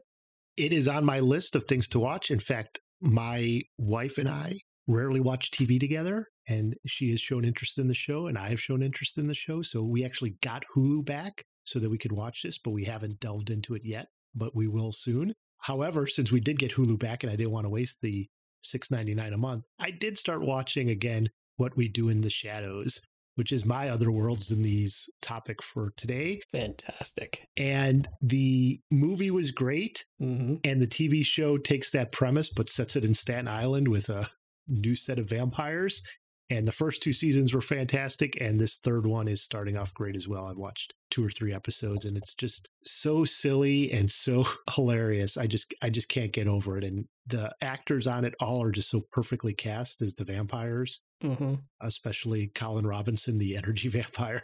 it 0.58 0.74
is 0.74 0.88
on 0.88 1.06
my 1.06 1.20
list 1.20 1.56
of 1.56 1.66
things 1.66 1.88
to 1.90 2.00
watch. 2.00 2.32
In 2.32 2.40
fact, 2.40 2.80
my 3.02 3.62
wife 3.78 4.18
and 4.18 4.30
I 4.30 4.60
rarely 4.88 5.20
watch 5.20 5.52
TV 5.52 5.80
together, 5.80 6.28
and 6.48 6.76
she 6.86 7.12
has 7.12 7.20
shown 7.20 7.44
interest 7.44 7.78
in 7.78 7.88
the 7.88 7.94
show, 7.94 8.28
and 8.28 8.38
I 8.38 8.50
have 8.50 8.62
shown 8.62 8.84
interest 8.84 9.18
in 9.18 9.28
the 9.28 9.36
show. 9.36 9.62
So 9.62 9.84
we 9.84 10.06
actually 10.06 10.36
got 10.42 10.64
Hulu 10.76 11.06
back 11.06 11.44
so 11.66 11.80
that 11.80 11.90
we 11.90 11.98
could 11.98 12.12
watch 12.12 12.44
this, 12.44 12.58
but 12.58 12.72
we 12.72 12.86
haven't 12.86 13.20
delved 13.20 13.50
into 13.50 13.74
it 13.76 13.82
yet, 13.84 14.08
but 14.34 14.56
we 14.56 14.68
will 14.68 14.92
soon. 14.92 15.34
However, 15.60 16.08
since 16.08 16.32
we 16.32 16.40
did 16.40 16.60
get 16.60 16.74
Hulu 16.74 17.00
back 17.00 17.24
and 17.24 17.32
I 17.32 17.36
didn't 17.36 17.52
want 17.52 17.66
to 17.66 17.72
waste 17.72 18.02
the 18.02 18.28
$6.99 18.66 19.34
a 19.34 19.38
month, 19.38 19.66
I 19.80 19.92
did 19.92 20.18
start 20.18 20.42
watching 20.42 20.90
again 20.90 21.30
What 21.58 21.76
We 21.78 21.88
Do 21.88 22.10
in 22.10 22.22
the 22.22 22.30
Shadows, 22.30 23.02
which 23.36 23.52
is 23.52 23.66
my 23.66 23.90
other 23.90 24.12
worlds 24.12 24.48
than 24.48 24.64
these 24.64 25.10
topic 25.22 25.62
for 25.62 25.94
today. 25.98 26.42
Fantastic. 26.52 27.48
And 27.58 28.08
the 28.22 28.80
movie 28.92 29.32
was 29.32 29.52
great. 29.52 30.06
hmm 30.20 30.56
And 30.64 30.82
the 30.82 30.88
TV 30.88 31.26
show 31.26 31.58
takes 31.58 31.92
that 31.92 32.12
premise 32.12 32.50
but 32.50 32.70
sets 32.70 32.96
it 32.96 33.06
in 33.06 33.14
Staten 33.14 33.48
Island 33.48 33.90
with 33.90 34.10
a 34.10 34.30
new 34.68 34.96
set 34.96 35.20
of 35.20 35.30
vampires. 35.30 36.02
And 36.50 36.68
the 36.68 36.72
first 36.72 37.02
two 37.02 37.14
seasons 37.14 37.54
were 37.54 37.62
fantastic. 37.62 38.40
And 38.40 38.60
this 38.60 38.76
third 38.78 39.08
one 39.08 39.28
is 39.28 39.42
starting 39.42 39.78
off 39.78 39.94
great 39.94 40.16
as 40.16 40.28
well. 40.28 40.46
I've 40.46 40.58
watched 40.58 40.94
two 41.10 41.26
or 41.26 41.30
three 41.30 41.54
episodes 41.54 42.06
and 42.06 42.16
it's 42.16 42.36
just 42.36 42.70
so 42.84 43.26
silly 43.26 43.92
and 43.92 44.12
so 44.12 44.46
hilarious. 44.72 45.38
I 45.38 45.48
just 45.48 45.74
I 45.82 45.90
just 45.90 46.08
can't 46.10 46.32
get 46.32 46.48
over 46.48 46.78
it. 46.78 46.84
And 46.84 47.06
the 47.26 47.52
actors 47.62 48.06
on 48.06 48.26
it 48.26 48.36
all 48.40 48.62
are 48.62 48.72
just 48.72 48.92
so 48.92 49.02
perfectly 49.12 49.54
cast 49.54 50.02
as 50.04 50.14
the 50.14 50.24
vampires, 50.26 51.02
hmm 51.22 51.56
especially 51.82 52.52
Colin 52.54 52.86
Robinson, 52.86 53.38
the 53.40 53.58
energy 53.62 53.88
vampire. 53.90 54.44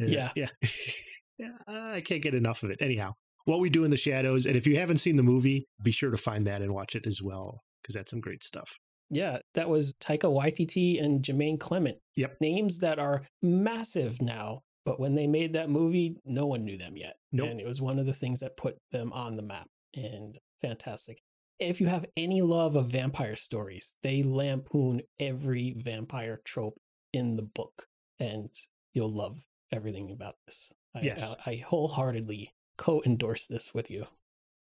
Uh, 0.00 0.06
Yeah. 0.06 0.30
Yeah. 0.36 0.48
yeah. 1.38 1.56
I 1.66 2.02
can't 2.02 2.22
get 2.22 2.34
enough 2.34 2.62
of 2.62 2.70
it. 2.70 2.78
Anyhow, 2.80 3.14
what 3.46 3.58
we 3.58 3.68
do 3.70 3.82
in 3.84 3.90
the 3.90 3.96
shadows. 3.96 4.46
And 4.46 4.54
if 4.56 4.66
you 4.66 4.78
haven't 4.78 4.98
seen 4.98 5.16
the 5.16 5.22
movie, 5.24 5.66
be 5.82 5.90
sure 5.90 6.10
to 6.12 6.16
find 6.16 6.46
that 6.46 6.62
and 6.62 6.72
watch 6.72 6.94
it 6.94 7.06
as 7.06 7.20
well, 7.20 7.62
because 7.82 7.94
that's 7.94 8.10
some 8.12 8.20
great 8.20 8.44
stuff. 8.44 8.78
Yeah, 9.12 9.38
that 9.54 9.68
was 9.68 9.92
Taika 10.02 10.24
Waititi 10.24 11.00
and 11.00 11.22
Jermaine 11.22 11.60
Clement. 11.60 11.98
Yep. 12.16 12.38
Names 12.40 12.78
that 12.78 12.98
are 12.98 13.22
massive 13.42 14.22
now, 14.22 14.62
but 14.86 14.98
when 14.98 15.14
they 15.14 15.26
made 15.26 15.52
that 15.52 15.68
movie, 15.68 16.16
no 16.24 16.46
one 16.46 16.64
knew 16.64 16.78
them 16.78 16.96
yet. 16.96 17.16
Nope. 17.30 17.50
And 17.50 17.60
it 17.60 17.66
was 17.66 17.82
one 17.82 17.98
of 17.98 18.06
the 18.06 18.14
things 18.14 18.40
that 18.40 18.56
put 18.56 18.78
them 18.90 19.12
on 19.12 19.36
the 19.36 19.42
map. 19.42 19.68
And 19.94 20.38
fantastic. 20.62 21.20
If 21.60 21.78
you 21.78 21.88
have 21.88 22.06
any 22.16 22.40
love 22.40 22.74
of 22.74 22.88
vampire 22.88 23.36
stories, 23.36 23.96
they 24.02 24.22
lampoon 24.22 25.02
every 25.20 25.74
vampire 25.76 26.40
trope 26.42 26.78
in 27.12 27.36
the 27.36 27.42
book, 27.42 27.86
and 28.18 28.48
you'll 28.94 29.12
love 29.12 29.46
everything 29.70 30.10
about 30.10 30.36
this. 30.46 30.72
I, 30.94 31.00
Yes. 31.02 31.36
I, 31.46 31.50
I 31.50 31.56
wholeheartedly 31.56 32.54
co 32.78 33.02
endorse 33.04 33.46
this 33.46 33.74
with 33.74 33.90
you. 33.90 34.06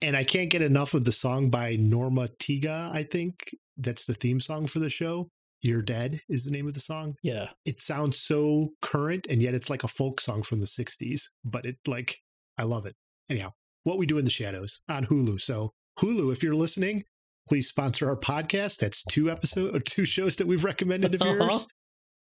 And 0.02 0.16
I 0.16 0.24
can't 0.24 0.48
get 0.48 0.62
enough 0.62 0.94
of 0.94 1.04
the 1.04 1.12
song 1.12 1.50
by 1.50 1.76
Norma 1.76 2.28
Tiga, 2.28 2.90
I 2.90 3.02
think. 3.02 3.54
That's 3.80 4.06
the 4.06 4.14
theme 4.14 4.40
song 4.40 4.66
for 4.66 4.78
the 4.78 4.90
show. 4.90 5.28
You're 5.62 5.82
Dead 5.82 6.20
is 6.28 6.44
the 6.44 6.50
name 6.50 6.66
of 6.66 6.74
the 6.74 6.80
song. 6.80 7.16
Yeah. 7.22 7.50
It 7.64 7.80
sounds 7.80 8.18
so 8.18 8.70
current, 8.80 9.26
and 9.28 9.42
yet 9.42 9.54
it's 9.54 9.68
like 9.68 9.84
a 9.84 9.88
folk 9.88 10.20
song 10.20 10.42
from 10.42 10.60
the 10.60 10.66
60s, 10.66 11.24
but 11.44 11.66
it 11.66 11.76
like, 11.86 12.18
I 12.56 12.64
love 12.64 12.86
it. 12.86 12.96
Anyhow, 13.28 13.52
What 13.84 13.98
We 13.98 14.06
Do 14.06 14.18
in 14.18 14.24
the 14.24 14.30
Shadows 14.30 14.80
on 14.88 15.06
Hulu. 15.06 15.40
So, 15.40 15.72
Hulu, 15.98 16.32
if 16.32 16.42
you're 16.42 16.54
listening, 16.54 17.04
please 17.46 17.68
sponsor 17.68 18.08
our 18.08 18.16
podcast. 18.16 18.78
That's 18.78 19.04
two 19.04 19.30
episodes 19.30 19.76
or 19.76 19.80
two 19.80 20.06
shows 20.06 20.36
that 20.36 20.46
we've 20.46 20.64
recommended 20.64 21.14
of 21.14 21.20
yours. 21.20 21.40
Uh-huh. 21.40 21.58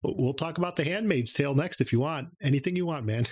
We'll 0.03 0.33
talk 0.33 0.57
about 0.57 0.75
The 0.75 0.83
Handmaid's 0.83 1.33
Tale 1.33 1.55
next 1.55 1.81
if 1.81 1.91
you 1.93 1.99
want. 2.01 2.29
Anything 2.41 2.75
you 2.75 2.85
want, 2.85 3.05
man. 3.05 3.25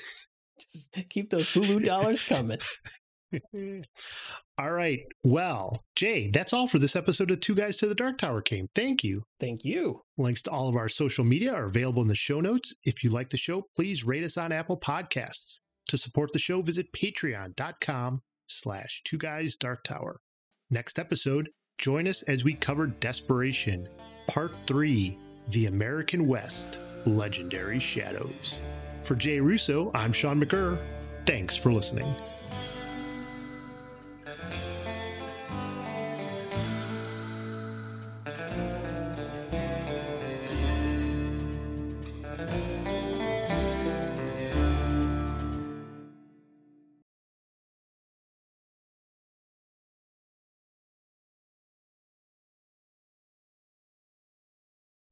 Just 0.59 0.95
keep 1.09 1.29
those 1.29 1.49
Hulu 1.51 1.83
dollars 1.83 2.21
coming. 2.21 2.59
all 4.61 4.71
right. 4.71 5.01
Well, 5.23 5.83
Jay, 5.95 6.29
that's 6.29 6.53
all 6.53 6.67
for 6.67 6.77
this 6.77 6.95
episode 6.95 7.31
of 7.31 7.39
Two 7.39 7.55
Guys 7.55 7.77
to 7.77 7.87
the 7.87 7.95
Dark 7.95 8.19
Tower 8.19 8.43
came. 8.43 8.69
Thank 8.75 9.03
you. 9.03 9.23
Thank 9.39 9.65
you. 9.65 10.03
Links 10.19 10.43
to 10.43 10.51
all 10.51 10.69
of 10.69 10.75
our 10.75 10.87
social 10.87 11.25
media 11.25 11.51
are 11.51 11.65
available 11.65 12.03
in 12.03 12.07
the 12.07 12.15
show 12.15 12.41
notes. 12.41 12.75
If 12.83 13.03
you 13.03 13.09
like 13.09 13.31
the 13.31 13.37
show, 13.37 13.63
please 13.75 14.03
rate 14.03 14.23
us 14.23 14.37
on 14.37 14.51
Apple 14.51 14.79
Podcasts. 14.79 15.61
To 15.87 15.97
support 15.97 16.31
the 16.31 16.39
show, 16.39 16.61
visit 16.61 16.93
patreon.com 16.93 18.21
slash 18.45 19.01
two 19.03 19.17
guys 19.17 19.55
dark 19.55 19.83
tower. 19.83 20.19
Next 20.69 20.99
episode, 20.99 21.49
join 21.79 22.07
us 22.07 22.21
as 22.23 22.43
we 22.43 22.53
cover 22.53 22.85
Desperation, 22.85 23.89
Part 24.27 24.53
3, 24.67 25.17
The 25.49 25.65
American 25.65 26.27
West, 26.27 26.77
Legendary 27.07 27.79
Shadows. 27.79 28.61
For 29.03 29.15
Jay 29.15 29.39
Russo, 29.39 29.89
I'm 29.95 30.13
Sean 30.13 30.39
McGurr. 30.39 30.79
Thanks 31.25 31.57
for 31.57 31.73
listening. 31.73 32.13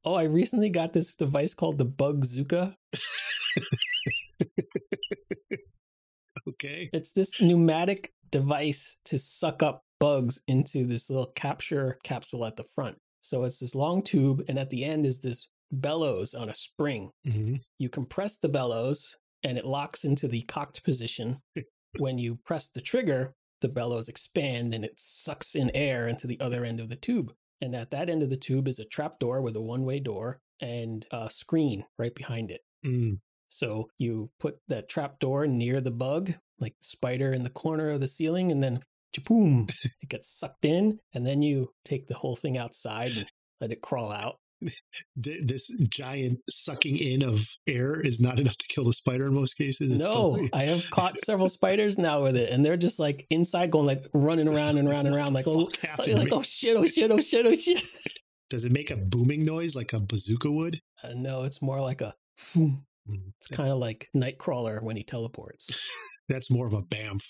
Oh, 0.04 0.14
I 0.14 0.24
recently 0.24 0.70
got 0.70 0.92
this 0.92 1.14
device 1.14 1.54
called 1.54 1.78
the 1.78 1.86
Bugzooka. 1.86 2.74
Okay. 6.48 6.90
It's 6.92 7.12
this 7.12 7.40
pneumatic 7.40 8.12
device 8.30 9.00
to 9.06 9.18
suck 9.18 9.62
up 9.62 9.82
bugs 9.98 10.40
into 10.46 10.86
this 10.86 11.10
little 11.10 11.30
capture 11.36 11.98
capsule 12.04 12.44
at 12.46 12.56
the 12.56 12.64
front. 12.64 12.96
So 13.22 13.44
it's 13.44 13.60
this 13.60 13.74
long 13.74 14.02
tube, 14.02 14.42
and 14.48 14.58
at 14.58 14.70
the 14.70 14.84
end 14.84 15.04
is 15.04 15.20
this 15.20 15.48
bellows 15.70 16.34
on 16.34 16.48
a 16.48 16.54
spring. 16.54 17.10
hmm 17.24 17.56
You 17.78 17.88
compress 17.88 18.36
the 18.36 18.48
bellows, 18.48 19.18
and 19.42 19.58
it 19.58 19.66
locks 19.66 20.04
into 20.04 20.26
the 20.28 20.42
cocked 20.42 20.82
position. 20.84 21.38
when 21.98 22.18
you 22.18 22.38
press 22.44 22.68
the 22.68 22.80
trigger, 22.80 23.34
the 23.60 23.68
bellows 23.68 24.08
expand 24.08 24.72
and 24.72 24.84
it 24.84 24.98
sucks 24.98 25.54
in 25.54 25.70
air 25.74 26.08
into 26.08 26.26
the 26.26 26.40
other 26.40 26.64
end 26.64 26.80
of 26.80 26.88
the 26.88 26.96
tube. 26.96 27.32
And 27.60 27.74
at 27.74 27.90
that 27.90 28.08
end 28.08 28.22
of 28.22 28.30
the 28.30 28.36
tube 28.36 28.68
is 28.68 28.78
a 28.78 28.84
trap 28.84 29.18
door 29.18 29.42
with 29.42 29.56
a 29.56 29.60
one 29.60 29.84
way 29.84 30.00
door 30.00 30.40
and 30.60 31.06
a 31.10 31.28
screen 31.30 31.84
right 31.98 32.14
behind 32.14 32.50
it. 32.50 32.62
Mm. 32.84 33.18
So 33.48 33.88
you 33.98 34.30
put 34.38 34.58
that 34.68 34.88
trap 34.88 35.18
door 35.18 35.46
near 35.46 35.80
the 35.80 35.90
bug, 35.90 36.30
like 36.60 36.76
the 36.78 36.84
spider 36.84 37.32
in 37.32 37.42
the 37.42 37.50
corner 37.50 37.90
of 37.90 38.00
the 38.00 38.08
ceiling, 38.08 38.52
and 38.52 38.62
then 38.62 38.80
boom, 39.26 39.66
it 40.02 40.08
gets 40.08 40.28
sucked 40.28 40.64
in. 40.64 40.98
And 41.12 41.26
then 41.26 41.42
you 41.42 41.72
take 41.84 42.06
the 42.06 42.14
whole 42.14 42.36
thing 42.36 42.56
outside 42.56 43.10
and 43.16 43.26
let 43.60 43.72
it 43.72 43.82
crawl 43.82 44.12
out. 44.12 44.38
Th- 45.22 45.42
this 45.42 45.74
giant 45.88 46.40
sucking 46.48 46.98
in 46.98 47.22
of 47.22 47.46
air 47.66 48.00
is 48.00 48.20
not 48.20 48.38
enough 48.38 48.56
to 48.58 48.66
kill 48.68 48.84
the 48.84 48.92
spider 48.92 49.26
in 49.26 49.34
most 49.34 49.54
cases. 49.54 49.92
It's 49.92 50.00
no, 50.00 50.34
still- 50.34 50.48
I 50.52 50.64
have 50.64 50.90
caught 50.90 51.18
several 51.18 51.48
spiders 51.48 51.98
now 51.98 52.22
with 52.22 52.36
it, 52.36 52.50
and 52.50 52.64
they're 52.64 52.76
just 52.76 53.00
like 53.00 53.26
inside 53.30 53.70
going 53.70 53.86
like 53.86 54.04
running 54.12 54.48
around 54.48 54.78
and 54.78 54.88
around 54.88 55.06
and 55.06 55.16
around, 55.16 55.32
like 55.32 55.46
oh, 55.46 55.68
like 55.98 56.32
oh 56.32 56.42
shit, 56.42 56.76
oh 56.76 56.86
shit, 56.86 57.10
oh 57.10 57.20
shit, 57.20 57.46
oh 57.46 57.54
shit. 57.54 57.82
Does 58.50 58.64
it 58.64 58.72
make 58.72 58.90
a 58.90 58.96
booming 58.96 59.44
noise 59.44 59.76
like 59.76 59.92
a 59.92 60.00
bazooka 60.00 60.50
would? 60.50 60.80
Uh, 61.04 61.12
no, 61.14 61.44
it's 61.44 61.62
more 61.62 61.80
like 61.80 62.00
a. 62.00 62.14
phoom. 62.36 62.84
Mm. 63.08 63.32
It's 63.38 63.48
kind 63.48 63.70
of 63.70 63.78
like 63.78 64.08
Nightcrawler 64.14 64.82
when 64.82 64.96
he 64.96 65.02
teleports. 65.02 65.90
That's 66.28 66.50
more 66.50 66.66
of 66.66 66.72
a 66.72 66.82
bamf. 66.82 67.24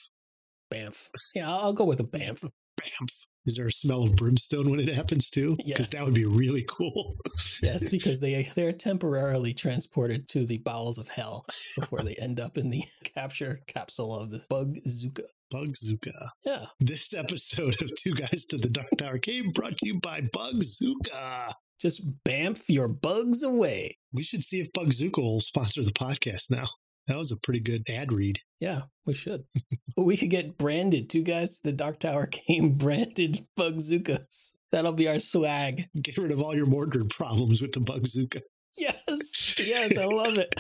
Bamf. 0.73 1.09
Yeah, 1.35 1.49
I'll, 1.49 1.61
I'll 1.61 1.73
go 1.73 1.85
with 1.85 2.01
a 2.01 2.05
bamf. 2.05 2.49
Bamf. 2.81 3.27
Is 3.47 3.57
there 3.57 3.67
a 3.67 3.73
smell 3.73 4.03
of 4.03 4.17
brimstone 4.17 4.71
when 4.71 4.81
it 4.81 4.95
happens 4.95 5.31
too? 5.31 5.57
Because 5.65 5.89
that 5.91 6.05
would 6.05 6.15
be 6.15 6.27
really 6.27 6.65
cool. 6.69 7.17
Yes, 7.63 7.89
because 7.91 8.21
they 8.21 8.49
they're 8.55 8.73
temporarily 8.73 9.55
transported 9.55 10.29
to 10.29 10.45
the 10.47 10.59
bowels 10.59 10.99
of 10.99 11.09
hell 11.09 11.45
before 11.79 12.01
they 12.01 12.15
end 12.17 12.39
up 12.39 12.59
in 12.59 12.71
the 12.71 12.83
capture 13.15 13.59
capsule 13.67 14.15
of 14.15 14.31
the 14.31 14.45
bug 14.49 14.77
Zuka. 14.87 15.25
Bugzooka. 15.53 16.29
Yeah. 16.45 16.67
This 16.79 17.13
episode 17.13 17.83
of 17.83 17.91
Two 17.97 18.15
Guys 18.15 18.47
to 18.51 18.57
the 18.57 18.69
Dark 18.69 18.91
Tower 18.97 19.19
came 19.19 19.51
brought 19.51 19.77
to 19.79 19.87
you 19.87 19.99
by 19.99 20.21
Bugzooka. 20.21 21.53
Just 21.81 22.09
bamf 22.25 22.67
your 22.69 22.87
bugs 22.87 23.43
away. 23.43 23.97
We 24.13 24.23
should 24.23 24.45
see 24.45 24.61
if 24.61 24.71
Bugzooka 24.73 25.19
will 25.19 25.41
sponsor 25.41 25.83
the 25.83 25.93
podcast 25.93 26.51
now. 26.51 26.67
That 27.11 27.19
was 27.19 27.33
a 27.33 27.37
pretty 27.37 27.59
good 27.59 27.83
ad 27.89 28.13
read. 28.13 28.39
Yeah, 28.61 28.83
we 29.05 29.15
should. 29.15 29.43
we 29.97 30.17
could 30.17 30.31
get 30.31 30.57
branded. 30.57 31.11
Two 31.11 31.25
guys 31.25 31.59
to 31.59 31.69
the 31.69 31.77
Dark 31.77 31.99
Tower 31.99 32.27
came 32.31 32.75
branded 32.75 33.41
Bugzookas. 33.59 34.53
That'll 34.71 34.93
be 34.93 35.09
our 35.09 35.19
swag. 35.19 35.87
Get 36.01 36.19
rid 36.19 36.31
of 36.31 36.41
all 36.41 36.55
your 36.55 36.67
Mordred 36.67 37.11
problems 37.11 37.61
with 37.61 37.73
the 37.73 37.81
Bugzooka. 37.81 38.43
Yes, 38.79 39.57
yes, 39.59 39.99
I 39.99 40.05
love 40.05 40.39
it. 40.39 40.55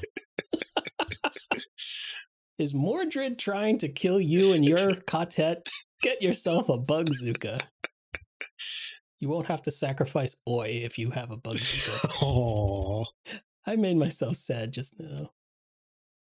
Is 2.58 2.74
Mordred 2.74 3.38
trying 3.38 3.78
to 3.78 3.88
kill 3.88 4.20
you 4.20 4.52
and 4.52 4.64
your 4.64 4.96
quartet? 5.08 5.68
Get 6.02 6.20
yourself 6.20 6.68
a 6.68 6.78
Bugzooka. 6.78 7.64
You 9.20 9.28
won't 9.28 9.46
have 9.46 9.62
to 9.62 9.70
sacrifice 9.70 10.34
Oy 10.48 10.80
if 10.82 10.98
you 10.98 11.10
have 11.10 11.30
a 11.30 11.36
Bugzooka. 11.36 12.10
Oh, 12.20 13.04
I 13.64 13.76
made 13.76 13.98
myself 13.98 14.34
sad 14.34 14.72
just 14.72 14.98
now. 14.98 15.30